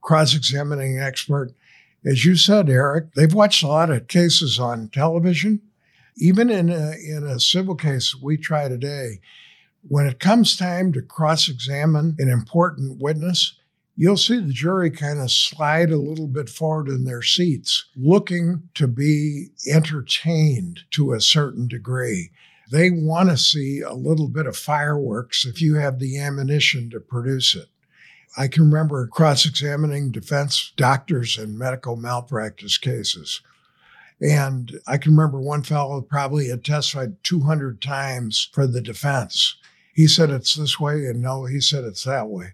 cross 0.01 0.35
examining 0.35 1.01
expert. 1.01 1.53
As 2.05 2.25
you 2.25 2.37
said, 2.37 2.71
Eric, 2.71 3.15
they've 3.15 3.35
watched 3.35 3.65
a 3.65 3.69
lot 3.69 3.91
of 3.91 4.07
cases 4.07 4.61
on 4.61 4.89
television. 4.91 5.61
Even 6.17 6.49
in 6.49 6.71
a, 6.71 6.95
in 7.05 7.25
a 7.27 7.41
civil 7.41 7.75
case 7.75 8.15
we 8.15 8.37
try 8.37 8.69
today, 8.69 9.21
when 9.89 10.07
it 10.07 10.21
comes 10.21 10.57
time 10.57 10.93
to 10.93 11.03
cross 11.03 11.49
examine 11.49 12.17
an 12.19 12.29
important 12.29 13.01
witness, 13.01 13.59
you'll 13.97 14.17
see 14.17 14.39
the 14.39 14.53
jury 14.53 14.91
kind 14.91 15.19
of 15.19 15.31
slide 15.31 15.91
a 15.91 15.97
little 15.97 16.27
bit 16.27 16.49
forward 16.49 16.89
in 16.89 17.05
their 17.05 17.23
seats, 17.23 17.87
looking 17.97 18.69
to 18.75 18.87
be 18.87 19.49
entertained 19.69 20.81
to 20.93 21.13
a 21.13 21.21
certain 21.21 21.67
degree. 21.67 22.31
They 22.71 22.91
want 22.91 23.31
to 23.31 23.37
see 23.37 23.81
a 23.81 23.93
little 23.93 24.29
bit 24.29 24.47
of 24.47 24.57
fireworks 24.57 25.45
if 25.45 25.63
you 25.63 25.77
have 25.77 25.99
the 25.99 26.19
ammunition 26.19 26.91
to 26.91 27.01
produce 27.01 27.55
it. 27.55 27.69
I 28.37 28.49
can 28.49 28.65
remember 28.65 29.07
cross 29.07 29.47
examining 29.47 30.11
defense 30.11 30.73
doctors 30.77 31.39
in 31.39 31.57
medical 31.57 31.97
malpractice 31.97 32.77
cases. 32.77 33.41
And 34.21 34.81
I 34.87 34.99
can 34.99 35.13
remember 35.13 35.41
one 35.41 35.63
fellow 35.63 36.01
probably 36.01 36.49
had 36.49 36.65
testified 36.65 37.23
200 37.23 37.81
times 37.81 38.49
for 38.53 38.67
the 38.67 38.81
defense. 38.81 39.57
He 39.95 40.07
said 40.07 40.31
it's 40.31 40.55
this 40.55 40.81
way, 40.81 41.07
and 41.07 41.23
no, 41.23 41.45
he 41.45 41.61
said 41.61 41.85
it's 41.85 42.05
that 42.05 42.29
way. 42.29 42.53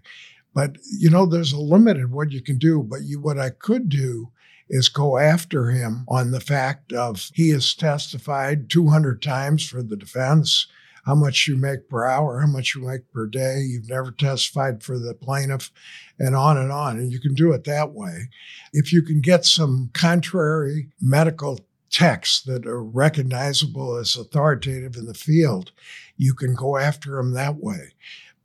But 0.53 0.77
you 0.97 1.09
know, 1.09 1.25
there's 1.25 1.53
a 1.53 1.59
limit 1.59 1.97
in 1.97 2.11
what 2.11 2.31
you 2.31 2.41
can 2.41 2.57
do. 2.57 2.83
But 2.83 3.03
you, 3.03 3.19
what 3.19 3.39
I 3.39 3.49
could 3.49 3.89
do 3.89 4.31
is 4.73 4.89
go 4.89 5.19
after 5.19 5.69
him 5.69 6.03
on 6.07 6.31
the 6.31 6.39
fact 6.39 6.91
of 6.91 7.29
he 7.35 7.49
has 7.49 7.75
testified 7.75 8.71
200 8.71 9.21
times 9.21 9.63
for 9.69 9.83
the 9.83 9.95
defense, 9.95 10.65
how 11.05 11.13
much 11.13 11.47
you 11.47 11.55
make 11.55 11.87
per 11.87 12.05
hour, 12.05 12.39
how 12.39 12.47
much 12.47 12.73
you 12.73 12.81
make 12.81 13.11
per 13.11 13.27
day. 13.27 13.59
You've 13.59 13.87
never 13.87 14.09
testified 14.09 14.81
for 14.81 14.97
the 14.97 15.13
plaintiff, 15.13 15.71
and 16.17 16.35
on 16.35 16.57
and 16.57 16.71
on. 16.71 16.97
And 16.97 17.11
you 17.11 17.19
can 17.19 17.35
do 17.35 17.51
it 17.51 17.65
that 17.65 17.91
way. 17.91 18.29
If 18.73 18.91
you 18.91 19.03
can 19.03 19.21
get 19.21 19.45
some 19.45 19.91
contrary 19.93 20.89
medical 20.99 21.59
texts 21.91 22.41
that 22.41 22.65
are 22.65 22.83
recognizable 22.83 23.95
as 23.97 24.15
authoritative 24.15 24.95
in 24.95 25.05
the 25.05 25.13
field, 25.13 25.71
you 26.17 26.33
can 26.33 26.55
go 26.55 26.77
after 26.77 27.17
them 27.17 27.33
that 27.33 27.57
way. 27.57 27.93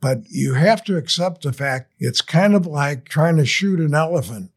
But 0.02 0.28
you 0.28 0.52
have 0.54 0.84
to 0.84 0.98
accept 0.98 1.42
the 1.42 1.54
fact 1.54 1.94
it's 1.98 2.20
kind 2.20 2.54
of 2.54 2.66
like 2.66 3.08
trying 3.08 3.36
to 3.38 3.46
shoot 3.46 3.80
an 3.80 3.94
elephant. 3.94 4.50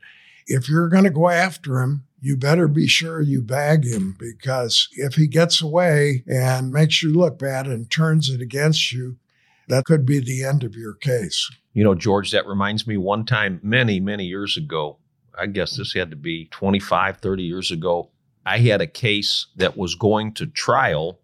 If 0.54 0.68
you're 0.68 0.90
going 0.90 1.06
to 1.06 1.10
go 1.10 1.30
after 1.30 1.80
him, 1.80 2.04
you 2.20 2.36
better 2.36 2.68
be 2.68 2.86
sure 2.86 3.22
you 3.22 3.42
bag 3.42 3.86
him 3.86 4.18
because 4.20 4.90
if 4.92 5.16
he 5.16 5.26
gets 5.26 5.62
away 5.62 6.24
and 6.28 6.72
makes 6.72 7.02
you 7.02 7.14
look 7.14 7.40
bad 7.40 7.68
and 7.68 7.90
turns 7.90 8.30
it 8.30 8.42
against 8.42 8.92
you, 8.92 9.18
that 9.70 9.86
could 9.86 10.06
be 10.06 10.20
the 10.20 10.44
end 10.44 10.64
of 10.64 10.76
your 10.76 10.94
case. 10.94 11.50
You 11.72 11.86
know, 11.86 11.96
George, 11.96 12.32
that 12.32 12.46
reminds 12.46 12.86
me 12.86 12.98
one 12.98 13.26
time 13.26 13.62
many, 13.64 14.02
many 14.02 14.26
years 14.26 14.58
ago. 14.58 14.98
I 15.40 15.46
guess 15.46 15.78
this 15.78 15.94
had 15.94 16.10
to 16.12 16.18
be 16.18 16.48
25, 16.52 17.18
30 17.18 17.44
years 17.44 17.72
ago. 17.72 18.12
I 18.46 18.58
had 18.58 18.82
a 18.82 18.88
case 18.88 19.48
that 19.56 19.78
was 19.78 19.96
going 19.96 20.34
to 20.34 20.48
trial, 20.48 21.22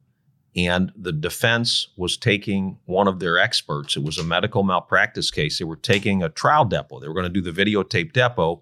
and 0.56 0.94
the 0.96 1.12
defense 1.12 1.90
was 1.98 2.16
taking 2.16 2.78
one 2.86 3.10
of 3.10 3.20
their 3.20 3.38
experts. 3.38 3.98
It 3.98 4.04
was 4.04 4.18
a 4.18 4.24
medical 4.24 4.64
malpractice 4.64 5.32
case. 5.32 5.60
They 5.60 5.66
were 5.66 5.76
taking 5.76 6.24
a 6.24 6.30
trial 6.30 6.66
depo. 6.66 7.02
They 7.02 7.10
were 7.10 7.14
going 7.14 7.32
to 7.32 7.42
do 7.42 7.42
the 7.42 7.52
videotape 7.52 8.14
depo. 8.14 8.62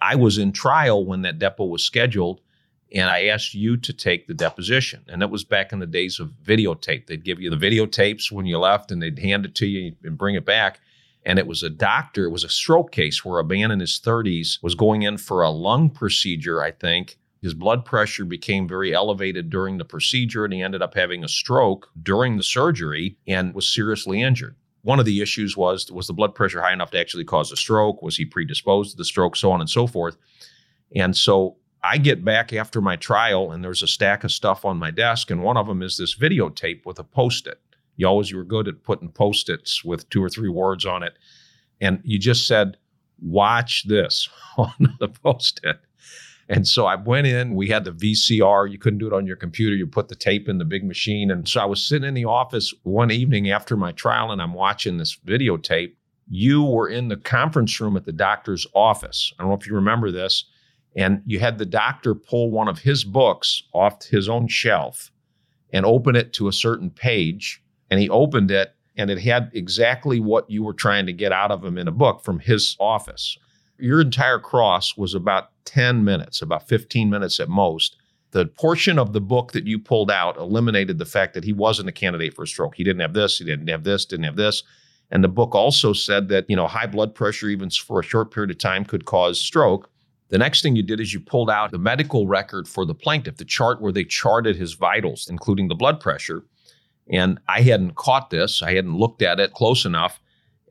I 0.00 0.14
was 0.16 0.38
in 0.38 0.52
trial 0.52 1.04
when 1.04 1.22
that 1.22 1.38
depo 1.38 1.68
was 1.68 1.84
scheduled, 1.84 2.40
and 2.94 3.10
I 3.10 3.26
asked 3.26 3.54
you 3.54 3.76
to 3.76 3.92
take 3.92 4.26
the 4.26 4.34
deposition. 4.34 5.04
And 5.08 5.20
that 5.20 5.30
was 5.30 5.44
back 5.44 5.72
in 5.72 5.80
the 5.80 5.86
days 5.86 6.20
of 6.20 6.32
videotape. 6.44 7.06
They'd 7.06 7.24
give 7.24 7.40
you 7.40 7.50
the 7.50 7.56
videotapes 7.56 8.30
when 8.30 8.46
you 8.46 8.58
left, 8.58 8.90
and 8.90 9.02
they'd 9.02 9.18
hand 9.18 9.44
it 9.44 9.54
to 9.56 9.66
you 9.66 9.94
and 10.04 10.16
bring 10.16 10.34
it 10.34 10.44
back. 10.44 10.80
And 11.24 11.38
it 11.40 11.46
was 11.46 11.64
a 11.64 11.70
doctor, 11.70 12.24
it 12.24 12.30
was 12.30 12.44
a 12.44 12.48
stroke 12.48 12.92
case 12.92 13.24
where 13.24 13.40
a 13.40 13.44
man 13.44 13.72
in 13.72 13.80
his 13.80 14.00
30s 14.02 14.62
was 14.62 14.76
going 14.76 15.02
in 15.02 15.18
for 15.18 15.42
a 15.42 15.50
lung 15.50 15.90
procedure, 15.90 16.62
I 16.62 16.70
think. 16.70 17.18
His 17.42 17.52
blood 17.52 17.84
pressure 17.84 18.24
became 18.24 18.68
very 18.68 18.94
elevated 18.94 19.50
during 19.50 19.78
the 19.78 19.84
procedure, 19.84 20.44
and 20.44 20.54
he 20.54 20.62
ended 20.62 20.82
up 20.82 20.94
having 20.94 21.24
a 21.24 21.28
stroke 21.28 21.90
during 22.00 22.36
the 22.36 22.42
surgery 22.42 23.16
and 23.26 23.54
was 23.54 23.68
seriously 23.68 24.22
injured. 24.22 24.56
One 24.86 25.00
of 25.00 25.04
the 25.04 25.20
issues 25.20 25.56
was 25.56 25.90
was 25.90 26.06
the 26.06 26.12
blood 26.12 26.36
pressure 26.36 26.62
high 26.62 26.72
enough 26.72 26.92
to 26.92 26.98
actually 27.00 27.24
cause 27.24 27.50
a 27.50 27.56
stroke? 27.56 28.02
Was 28.02 28.16
he 28.16 28.24
predisposed 28.24 28.92
to 28.92 28.96
the 28.96 29.04
stroke? 29.04 29.34
So 29.34 29.50
on 29.50 29.60
and 29.60 29.68
so 29.68 29.88
forth. 29.88 30.16
And 30.94 31.16
so 31.16 31.56
I 31.82 31.98
get 31.98 32.24
back 32.24 32.52
after 32.52 32.80
my 32.80 32.94
trial, 32.94 33.50
and 33.50 33.64
there's 33.64 33.82
a 33.82 33.88
stack 33.88 34.22
of 34.22 34.30
stuff 34.30 34.64
on 34.64 34.76
my 34.76 34.92
desk, 34.92 35.32
and 35.32 35.42
one 35.42 35.56
of 35.56 35.66
them 35.66 35.82
is 35.82 35.96
this 35.96 36.16
videotape 36.16 36.86
with 36.86 37.00
a 37.00 37.04
post-it. 37.04 37.60
You 37.96 38.06
always 38.06 38.32
were 38.32 38.44
good 38.44 38.68
at 38.68 38.84
putting 38.84 39.08
post-its 39.10 39.84
with 39.84 40.08
two 40.08 40.22
or 40.22 40.28
three 40.28 40.48
words 40.48 40.86
on 40.86 41.02
it, 41.02 41.14
and 41.80 42.00
you 42.04 42.16
just 42.20 42.46
said, 42.46 42.76
"Watch 43.20 43.88
this" 43.88 44.28
on 44.56 44.94
the 45.00 45.08
post-it. 45.08 45.80
And 46.48 46.66
so 46.66 46.86
I 46.86 46.94
went 46.94 47.26
in, 47.26 47.54
we 47.54 47.68
had 47.68 47.84
the 47.84 47.92
VCR. 47.92 48.70
You 48.70 48.78
couldn't 48.78 49.00
do 49.00 49.06
it 49.08 49.12
on 49.12 49.26
your 49.26 49.36
computer. 49.36 49.74
You 49.74 49.86
put 49.86 50.08
the 50.08 50.14
tape 50.14 50.48
in 50.48 50.58
the 50.58 50.64
big 50.64 50.84
machine. 50.84 51.30
And 51.30 51.48
so 51.48 51.60
I 51.60 51.64
was 51.64 51.82
sitting 51.82 52.06
in 52.06 52.14
the 52.14 52.24
office 52.24 52.72
one 52.84 53.10
evening 53.10 53.50
after 53.50 53.76
my 53.76 53.92
trial 53.92 54.30
and 54.30 54.40
I'm 54.40 54.54
watching 54.54 54.96
this 54.96 55.16
videotape. 55.26 55.94
You 56.28 56.62
were 56.62 56.88
in 56.88 57.08
the 57.08 57.16
conference 57.16 57.80
room 57.80 57.96
at 57.96 58.04
the 58.04 58.12
doctor's 58.12 58.66
office. 58.74 59.32
I 59.38 59.42
don't 59.42 59.50
know 59.50 59.56
if 59.56 59.66
you 59.66 59.74
remember 59.74 60.12
this. 60.12 60.44
And 60.96 61.22
you 61.26 61.40
had 61.40 61.58
the 61.58 61.66
doctor 61.66 62.14
pull 62.14 62.50
one 62.50 62.68
of 62.68 62.78
his 62.78 63.04
books 63.04 63.64
off 63.74 64.04
his 64.04 64.28
own 64.28 64.48
shelf 64.48 65.10
and 65.72 65.84
open 65.84 66.16
it 66.16 66.32
to 66.34 66.48
a 66.48 66.52
certain 66.52 66.90
page. 66.90 67.62
And 67.90 68.00
he 68.00 68.08
opened 68.08 68.50
it 68.50 68.74
and 68.96 69.10
it 69.10 69.18
had 69.18 69.50
exactly 69.52 70.20
what 70.20 70.48
you 70.48 70.62
were 70.62 70.72
trying 70.72 71.06
to 71.06 71.12
get 71.12 71.32
out 71.32 71.50
of 71.50 71.64
him 71.64 71.76
in 71.76 71.88
a 71.88 71.92
book 71.92 72.24
from 72.24 72.38
his 72.38 72.76
office. 72.80 73.36
Your 73.78 74.00
entire 74.00 74.38
cross 74.38 74.96
was 74.96 75.14
about 75.14 75.50
10 75.66 76.04
minutes, 76.04 76.40
about 76.40 76.68
15 76.68 77.10
minutes 77.10 77.38
at 77.40 77.48
most. 77.48 77.96
The 78.30 78.46
portion 78.46 78.98
of 78.98 79.12
the 79.12 79.20
book 79.20 79.52
that 79.52 79.66
you 79.66 79.78
pulled 79.78 80.10
out 80.10 80.36
eliminated 80.36 80.98
the 80.98 81.04
fact 81.04 81.34
that 81.34 81.44
he 81.44 81.52
wasn't 81.52 81.88
a 81.88 81.92
candidate 81.92 82.34
for 82.34 82.42
a 82.42 82.46
stroke. 82.46 82.74
He 82.74 82.84
didn't 82.84 83.00
have 83.00 83.14
this, 83.14 83.38
he 83.38 83.44
didn't 83.44 83.68
have 83.68 83.84
this, 83.84 84.04
didn't 84.04 84.24
have 84.24 84.36
this. 84.36 84.62
And 85.10 85.22
the 85.22 85.28
book 85.28 85.54
also 85.54 85.92
said 85.92 86.28
that, 86.28 86.46
you 86.48 86.56
know, 86.56 86.66
high 86.66 86.86
blood 86.86 87.14
pressure, 87.14 87.48
even 87.48 87.70
for 87.70 88.00
a 88.00 88.04
short 88.04 88.32
period 88.32 88.50
of 88.50 88.58
time, 88.58 88.84
could 88.84 89.04
cause 89.04 89.40
stroke. 89.40 89.88
The 90.28 90.38
next 90.38 90.62
thing 90.62 90.74
you 90.74 90.82
did 90.82 91.00
is 91.00 91.14
you 91.14 91.20
pulled 91.20 91.48
out 91.48 91.70
the 91.70 91.78
medical 91.78 92.26
record 92.26 92.66
for 92.66 92.84
the 92.84 92.94
plaintiff, 92.94 93.36
the 93.36 93.44
chart 93.44 93.80
where 93.80 93.92
they 93.92 94.02
charted 94.04 94.56
his 94.56 94.74
vitals, 94.74 95.28
including 95.30 95.68
the 95.68 95.76
blood 95.76 96.00
pressure. 96.00 96.42
And 97.08 97.38
I 97.48 97.60
hadn't 97.60 97.94
caught 97.94 98.30
this, 98.30 98.62
I 98.62 98.74
hadn't 98.74 98.96
looked 98.96 99.22
at 99.22 99.38
it 99.38 99.52
close 99.52 99.84
enough 99.84 100.20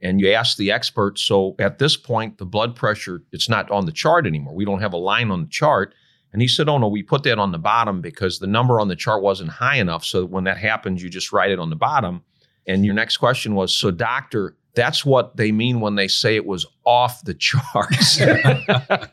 and 0.01 0.19
you 0.19 0.31
ask 0.31 0.57
the 0.57 0.71
expert 0.71 1.17
so 1.17 1.55
at 1.59 1.79
this 1.79 1.95
point 1.95 2.37
the 2.37 2.45
blood 2.45 2.75
pressure 2.75 3.21
it's 3.31 3.49
not 3.49 3.69
on 3.71 3.85
the 3.85 3.91
chart 3.91 4.27
anymore. 4.27 4.55
We 4.55 4.65
don't 4.65 4.81
have 4.81 4.93
a 4.93 4.97
line 4.97 5.31
on 5.31 5.41
the 5.41 5.49
chart. 5.49 5.93
And 6.33 6.41
he 6.41 6.47
said 6.47 6.67
oh 6.67 6.77
no 6.77 6.87
we 6.87 7.03
put 7.03 7.23
that 7.23 7.39
on 7.39 7.51
the 7.51 7.59
bottom 7.59 8.01
because 8.01 8.39
the 8.39 8.47
number 8.47 8.79
on 8.79 8.87
the 8.87 8.95
chart 8.95 9.21
wasn't 9.21 9.51
high 9.51 9.77
enough. 9.77 10.05
So 10.05 10.25
when 10.25 10.43
that 10.45 10.57
happens 10.57 11.01
you 11.01 11.09
just 11.09 11.31
write 11.31 11.51
it 11.51 11.59
on 11.59 11.69
the 11.69 11.75
bottom. 11.75 12.23
And 12.67 12.85
your 12.85 12.95
next 12.95 13.17
question 13.17 13.55
was 13.55 13.73
so 13.73 13.91
doctor 13.91 14.55
that's 14.75 15.05
what 15.05 15.37
they 15.37 15.53
mean 15.53 15.79
when 15.79 15.95
they 15.95 16.07
say 16.07 16.35
it 16.35 16.45
was 16.45 16.65
off 16.83 17.23
the 17.23 17.33
charts. 17.33 18.19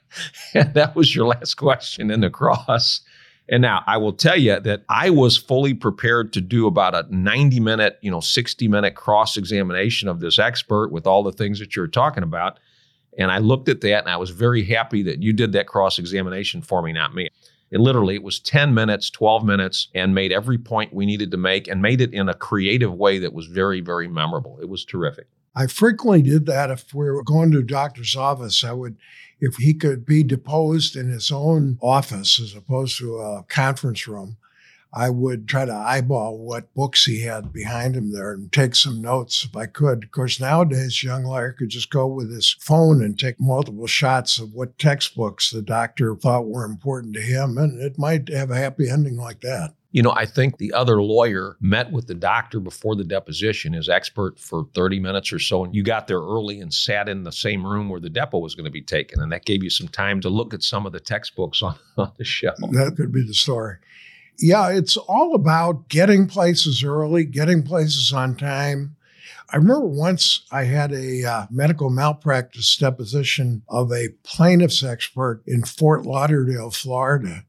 And 0.54 0.74
that 0.74 0.94
was 0.94 1.14
your 1.14 1.26
last 1.26 1.54
question 1.54 2.10
in 2.10 2.20
the 2.20 2.28
cross 2.28 3.00
and 3.48 3.60
now 3.60 3.82
I 3.86 3.96
will 3.96 4.12
tell 4.12 4.38
you 4.38 4.60
that 4.60 4.84
I 4.88 5.10
was 5.10 5.36
fully 5.36 5.74
prepared 5.74 6.32
to 6.34 6.40
do 6.40 6.66
about 6.66 6.94
a 6.94 7.04
90 7.14 7.60
minute, 7.60 7.98
you 8.00 8.10
know, 8.10 8.20
60 8.20 8.68
minute 8.68 8.94
cross 8.94 9.36
examination 9.36 10.08
of 10.08 10.20
this 10.20 10.38
expert 10.38 10.92
with 10.92 11.06
all 11.06 11.22
the 11.22 11.32
things 11.32 11.58
that 11.58 11.74
you're 11.74 11.88
talking 11.88 12.22
about. 12.22 12.58
And 13.18 13.30
I 13.30 13.38
looked 13.38 13.68
at 13.68 13.80
that 13.82 13.98
and 13.98 14.08
I 14.08 14.16
was 14.16 14.30
very 14.30 14.64
happy 14.64 15.02
that 15.02 15.22
you 15.22 15.32
did 15.32 15.52
that 15.52 15.66
cross 15.66 15.98
examination 15.98 16.62
for 16.62 16.82
me, 16.82 16.92
not 16.92 17.14
me. 17.14 17.28
It 17.70 17.80
literally 17.80 18.14
it 18.14 18.22
was 18.22 18.38
10 18.38 18.74
minutes, 18.74 19.10
12 19.10 19.44
minutes 19.44 19.88
and 19.94 20.14
made 20.14 20.30
every 20.30 20.58
point 20.58 20.94
we 20.94 21.06
needed 21.06 21.30
to 21.30 21.36
make 21.36 21.68
and 21.68 21.82
made 21.82 22.00
it 22.00 22.12
in 22.12 22.28
a 22.28 22.34
creative 22.34 22.94
way 22.94 23.18
that 23.18 23.32
was 23.32 23.46
very 23.46 23.80
very 23.80 24.08
memorable. 24.08 24.58
It 24.60 24.68
was 24.68 24.84
terrific. 24.84 25.26
I 25.54 25.66
frequently 25.66 26.22
did 26.22 26.46
that 26.46 26.70
if 26.70 26.94
we 26.94 27.10
were 27.10 27.22
going 27.22 27.50
to 27.52 27.58
a 27.58 27.62
doctor's 27.62 28.16
office. 28.16 28.64
I 28.64 28.72
would 28.72 28.96
if 29.42 29.56
he 29.56 29.74
could 29.74 30.06
be 30.06 30.22
deposed 30.22 30.94
in 30.94 31.08
his 31.08 31.32
own 31.32 31.76
office 31.82 32.40
as 32.40 32.54
opposed 32.54 32.96
to 32.96 33.16
a 33.18 33.42
conference 33.48 34.06
room, 34.06 34.36
I 34.94 35.10
would 35.10 35.48
try 35.48 35.64
to 35.64 35.74
eyeball 35.74 36.38
what 36.38 36.72
books 36.74 37.06
he 37.06 37.22
had 37.22 37.52
behind 37.52 37.96
him 37.96 38.12
there 38.12 38.32
and 38.32 38.52
take 38.52 38.76
some 38.76 39.02
notes 39.02 39.44
if 39.44 39.56
I 39.56 39.66
could. 39.66 40.04
Of 40.04 40.12
course, 40.12 40.38
nowadays, 40.38 41.02
young 41.02 41.24
lawyer 41.24 41.52
could 41.52 41.70
just 41.70 41.90
go 41.90 42.06
with 42.06 42.32
his 42.32 42.54
phone 42.60 43.02
and 43.02 43.18
take 43.18 43.40
multiple 43.40 43.88
shots 43.88 44.38
of 44.38 44.52
what 44.52 44.78
textbooks 44.78 45.50
the 45.50 45.62
doctor 45.62 46.14
thought 46.14 46.46
were 46.46 46.64
important 46.64 47.14
to 47.14 47.20
him, 47.20 47.58
and 47.58 47.82
it 47.82 47.98
might 47.98 48.28
have 48.28 48.52
a 48.52 48.56
happy 48.56 48.88
ending 48.88 49.16
like 49.16 49.40
that. 49.40 49.74
You 49.92 50.02
know, 50.02 50.12
I 50.12 50.24
think 50.24 50.56
the 50.56 50.72
other 50.72 51.02
lawyer 51.02 51.56
met 51.60 51.92
with 51.92 52.06
the 52.06 52.14
doctor 52.14 52.60
before 52.60 52.96
the 52.96 53.04
deposition, 53.04 53.74
his 53.74 53.88
expert, 53.88 54.38
for 54.38 54.64
30 54.74 55.00
minutes 55.00 55.32
or 55.32 55.38
so. 55.38 55.64
And 55.64 55.74
you 55.74 55.82
got 55.82 56.06
there 56.06 56.20
early 56.20 56.60
and 56.60 56.72
sat 56.72 57.08
in 57.08 57.24
the 57.24 57.32
same 57.32 57.66
room 57.66 57.88
where 57.90 58.00
the 58.00 58.08
depo 58.08 58.40
was 58.40 58.54
going 58.54 58.64
to 58.64 58.70
be 58.70 58.82
taken. 58.82 59.20
And 59.20 59.30
that 59.32 59.44
gave 59.44 59.62
you 59.62 59.70
some 59.70 59.88
time 59.88 60.20
to 60.22 60.30
look 60.30 60.54
at 60.54 60.62
some 60.62 60.86
of 60.86 60.92
the 60.92 61.00
textbooks 61.00 61.62
on, 61.62 61.76
on 61.98 62.12
the 62.16 62.24
shelf. 62.24 62.58
That 62.58 62.94
could 62.96 63.12
be 63.12 63.22
the 63.22 63.34
story. 63.34 63.76
Yeah, 64.38 64.70
it's 64.70 64.96
all 64.96 65.34
about 65.34 65.88
getting 65.88 66.26
places 66.26 66.82
early, 66.82 67.24
getting 67.24 67.62
places 67.62 68.12
on 68.12 68.34
time. 68.34 68.96
I 69.50 69.56
remember 69.56 69.86
once 69.86 70.46
I 70.50 70.64
had 70.64 70.92
a 70.92 71.24
uh, 71.24 71.46
medical 71.50 71.90
malpractice 71.90 72.74
deposition 72.76 73.62
of 73.68 73.92
a 73.92 74.08
plaintiff's 74.22 74.82
expert 74.82 75.42
in 75.46 75.64
Fort 75.64 76.06
Lauderdale, 76.06 76.70
Florida. 76.70 77.44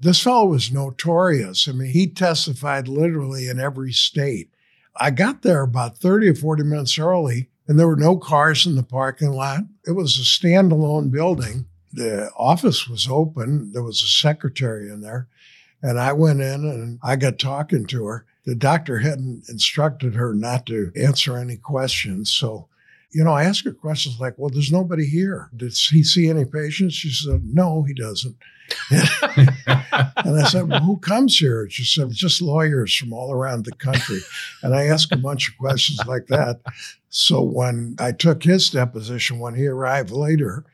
This 0.00 0.22
fellow 0.22 0.46
was 0.46 0.70
notorious. 0.72 1.68
I 1.68 1.72
mean, 1.72 1.90
he 1.90 2.06
testified 2.06 2.86
literally 2.86 3.48
in 3.48 3.58
every 3.58 3.92
state. 3.92 4.50
I 4.96 5.10
got 5.10 5.42
there 5.42 5.62
about 5.62 5.98
30 5.98 6.28
or 6.28 6.34
40 6.34 6.62
minutes 6.64 6.98
early, 6.98 7.48
and 7.66 7.78
there 7.78 7.88
were 7.88 7.96
no 7.96 8.16
cars 8.16 8.66
in 8.66 8.76
the 8.76 8.82
parking 8.82 9.32
lot. 9.32 9.60
It 9.86 9.92
was 9.92 10.16
a 10.18 10.22
standalone 10.22 11.10
building. 11.10 11.66
The 11.92 12.30
office 12.36 12.88
was 12.88 13.08
open, 13.08 13.72
there 13.72 13.82
was 13.82 14.02
a 14.02 14.06
secretary 14.06 14.88
in 14.88 15.00
there. 15.00 15.28
And 15.82 15.98
I 15.98 16.12
went 16.12 16.40
in 16.40 16.64
and 16.64 16.98
I 17.02 17.16
got 17.16 17.38
talking 17.38 17.86
to 17.86 18.04
her. 18.06 18.26
The 18.44 18.54
doctor 18.54 18.98
hadn't 18.98 19.48
instructed 19.48 20.14
her 20.14 20.34
not 20.34 20.66
to 20.66 20.90
answer 20.96 21.36
any 21.36 21.56
questions. 21.56 22.32
So, 22.32 22.68
you 23.12 23.22
know, 23.22 23.32
I 23.32 23.44
asked 23.44 23.64
her 23.64 23.72
questions 23.72 24.18
like, 24.20 24.34
well, 24.36 24.50
there's 24.50 24.72
nobody 24.72 25.06
here. 25.06 25.50
Did 25.56 25.72
he 25.90 26.02
see 26.02 26.28
any 26.28 26.44
patients? 26.44 26.94
She 26.94 27.10
said, 27.10 27.44
no, 27.44 27.84
he 27.84 27.94
doesn't. 27.94 28.36
and 28.90 30.40
I 30.40 30.48
said, 30.48 30.68
Well, 30.68 30.80
who 30.80 30.98
comes 30.98 31.36
here? 31.36 31.68
She 31.70 31.84
said, 31.84 32.10
Just 32.12 32.42
lawyers 32.42 32.94
from 32.94 33.12
all 33.12 33.32
around 33.32 33.64
the 33.64 33.72
country. 33.72 34.20
And 34.62 34.74
I 34.74 34.84
asked 34.86 35.12
a 35.12 35.16
bunch 35.16 35.48
of 35.48 35.58
questions 35.58 36.00
like 36.06 36.26
that. 36.26 36.60
So 37.08 37.42
when 37.42 37.96
I 37.98 38.12
took 38.12 38.42
his 38.42 38.70
deposition, 38.70 39.38
when 39.38 39.54
he 39.54 39.66
arrived 39.66 40.10
later, 40.10 40.64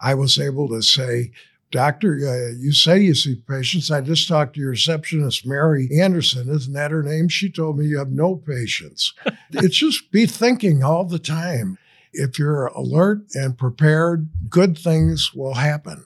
I 0.00 0.14
was 0.14 0.38
able 0.38 0.68
to 0.68 0.82
say, 0.82 1.32
Doctor, 1.70 2.14
uh, 2.14 2.58
you 2.58 2.72
say 2.72 2.98
you 2.98 3.14
see 3.14 3.36
patients. 3.36 3.92
I 3.92 4.00
just 4.00 4.26
talked 4.26 4.54
to 4.54 4.60
your 4.60 4.70
receptionist, 4.70 5.46
Mary 5.46 5.88
Anderson. 6.00 6.48
Isn't 6.48 6.72
that 6.72 6.90
her 6.90 7.02
name? 7.02 7.28
She 7.28 7.48
told 7.48 7.78
me 7.78 7.86
you 7.86 7.98
have 7.98 8.10
no 8.10 8.34
patients. 8.34 9.14
it's 9.50 9.76
just 9.76 10.10
be 10.10 10.26
thinking 10.26 10.82
all 10.82 11.04
the 11.04 11.20
time. 11.20 11.78
If 12.12 12.40
you're 12.40 12.66
alert 12.66 13.22
and 13.34 13.56
prepared, 13.56 14.28
good 14.48 14.76
things 14.76 15.32
will 15.32 15.54
happen. 15.54 16.04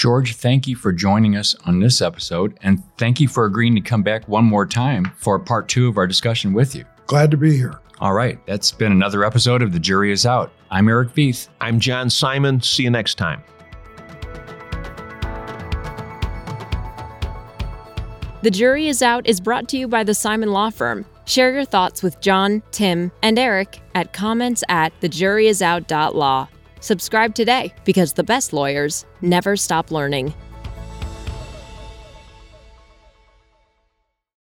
George, 0.00 0.36
thank 0.36 0.66
you 0.66 0.76
for 0.76 0.92
joining 0.92 1.36
us 1.36 1.54
on 1.66 1.78
this 1.78 2.00
episode, 2.00 2.58
and 2.62 2.82
thank 2.96 3.20
you 3.20 3.28
for 3.28 3.44
agreeing 3.44 3.74
to 3.74 3.82
come 3.82 4.02
back 4.02 4.26
one 4.26 4.46
more 4.46 4.64
time 4.64 5.04
for 5.18 5.38
part 5.38 5.68
two 5.68 5.88
of 5.88 5.98
our 5.98 6.06
discussion 6.06 6.54
with 6.54 6.74
you. 6.74 6.86
Glad 7.06 7.30
to 7.32 7.36
be 7.36 7.54
here. 7.54 7.78
All 7.98 8.14
right, 8.14 8.38
that's 8.46 8.72
been 8.72 8.92
another 8.92 9.24
episode 9.24 9.60
of 9.60 9.72
The 9.72 9.78
Jury 9.78 10.10
is 10.10 10.24
Out. 10.24 10.52
I'm 10.70 10.88
Eric 10.88 11.10
Veith. 11.10 11.48
I'm 11.60 11.78
John 11.78 12.08
Simon. 12.08 12.62
See 12.62 12.84
you 12.84 12.90
next 12.90 13.16
time. 13.16 13.42
The 18.40 18.50
Jury 18.50 18.88
is 18.88 19.02
Out 19.02 19.26
is 19.26 19.38
brought 19.38 19.68
to 19.68 19.76
you 19.76 19.86
by 19.86 20.02
the 20.02 20.14
Simon 20.14 20.50
Law 20.50 20.70
Firm. 20.70 21.04
Share 21.26 21.52
your 21.52 21.66
thoughts 21.66 22.02
with 22.02 22.18
John, 22.22 22.62
Tim, 22.70 23.12
and 23.22 23.38
Eric 23.38 23.82
at 23.94 24.14
comments 24.14 24.64
at 24.70 24.98
thejuryisout.law. 25.02 26.48
Subscribe 26.80 27.34
today 27.34 27.72
because 27.84 28.12
the 28.12 28.24
best 28.24 28.52
lawyers 28.52 29.04
never 29.22 29.56
stop 29.56 29.90
learning. 29.90 30.34